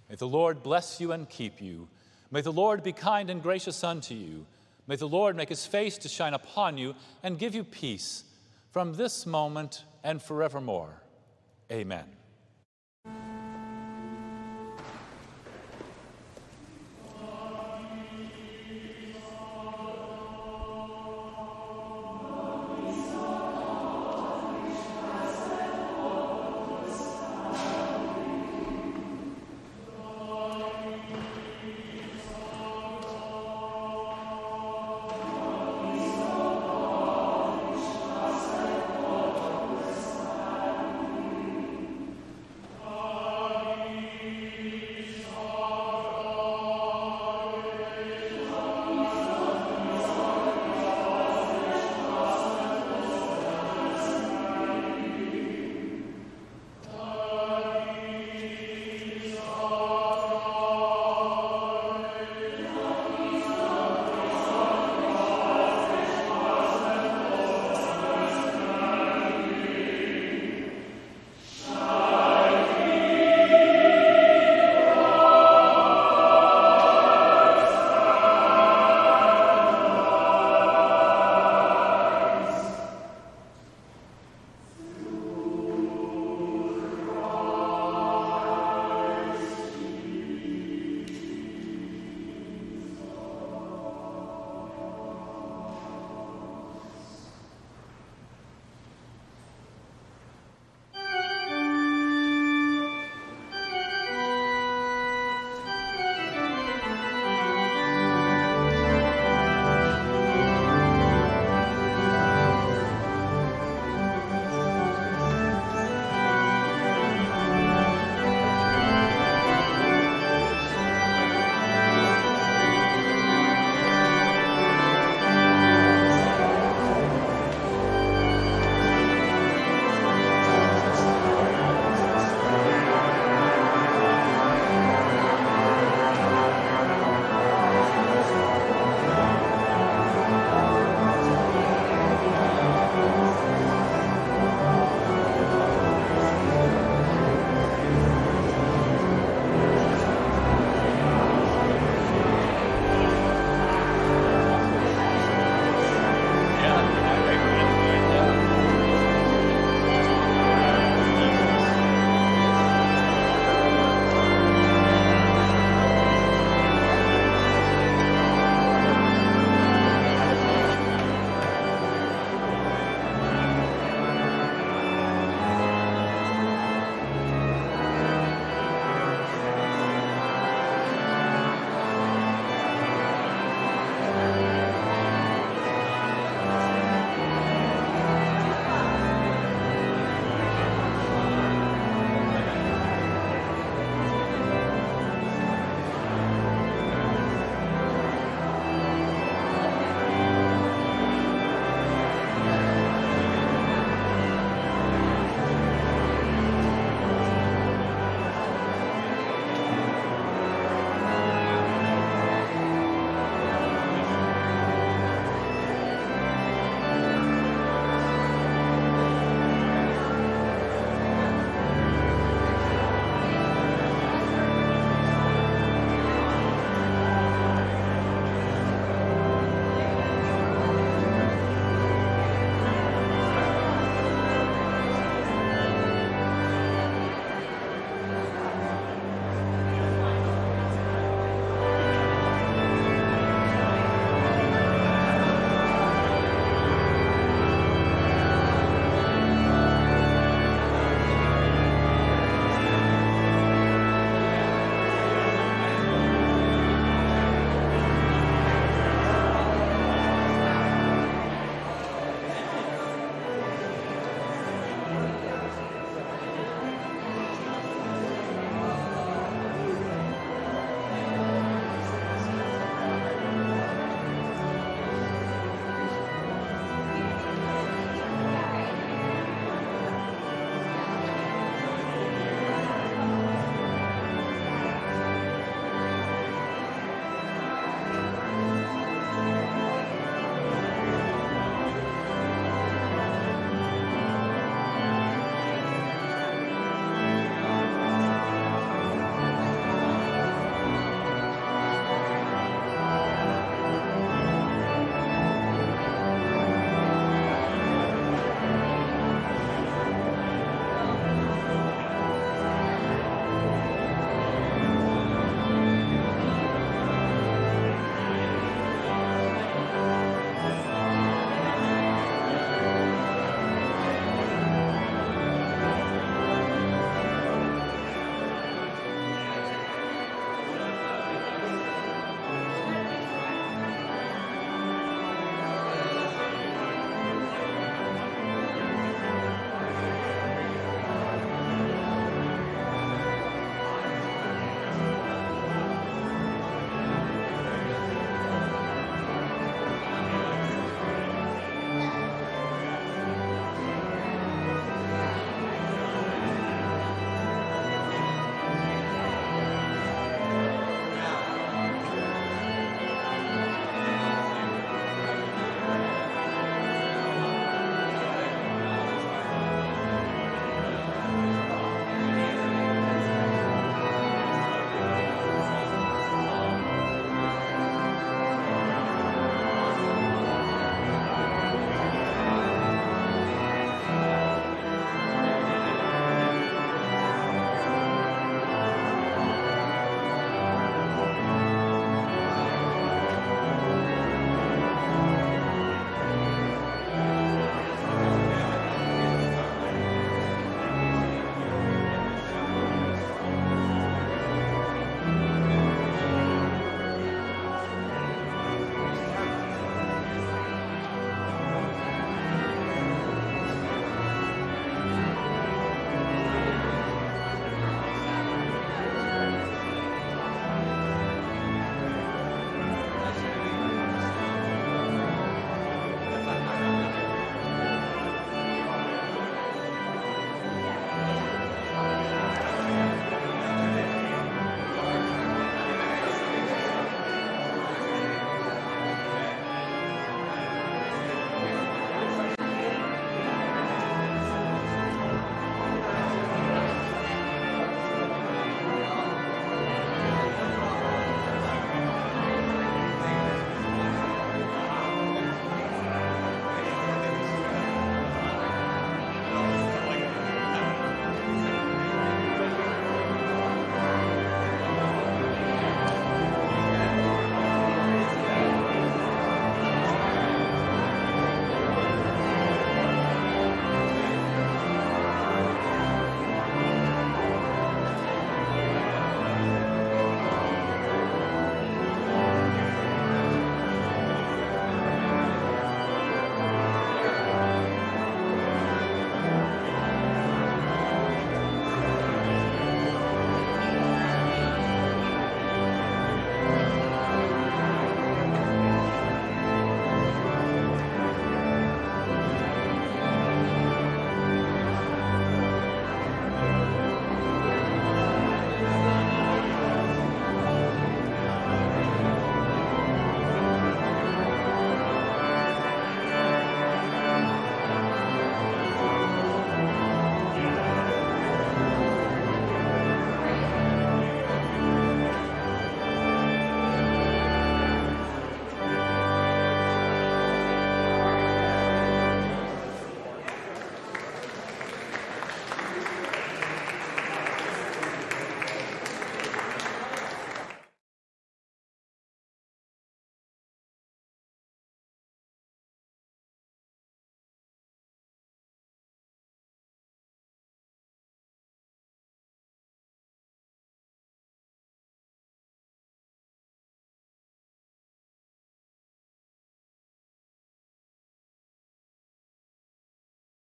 [0.09, 1.89] May the Lord bless you and keep you.
[2.33, 4.47] May the Lord be kind and gracious unto you.
[4.87, 8.23] May the Lord make his face to shine upon you and give you peace
[8.71, 11.03] from this moment and forevermore.
[11.71, 12.05] Amen.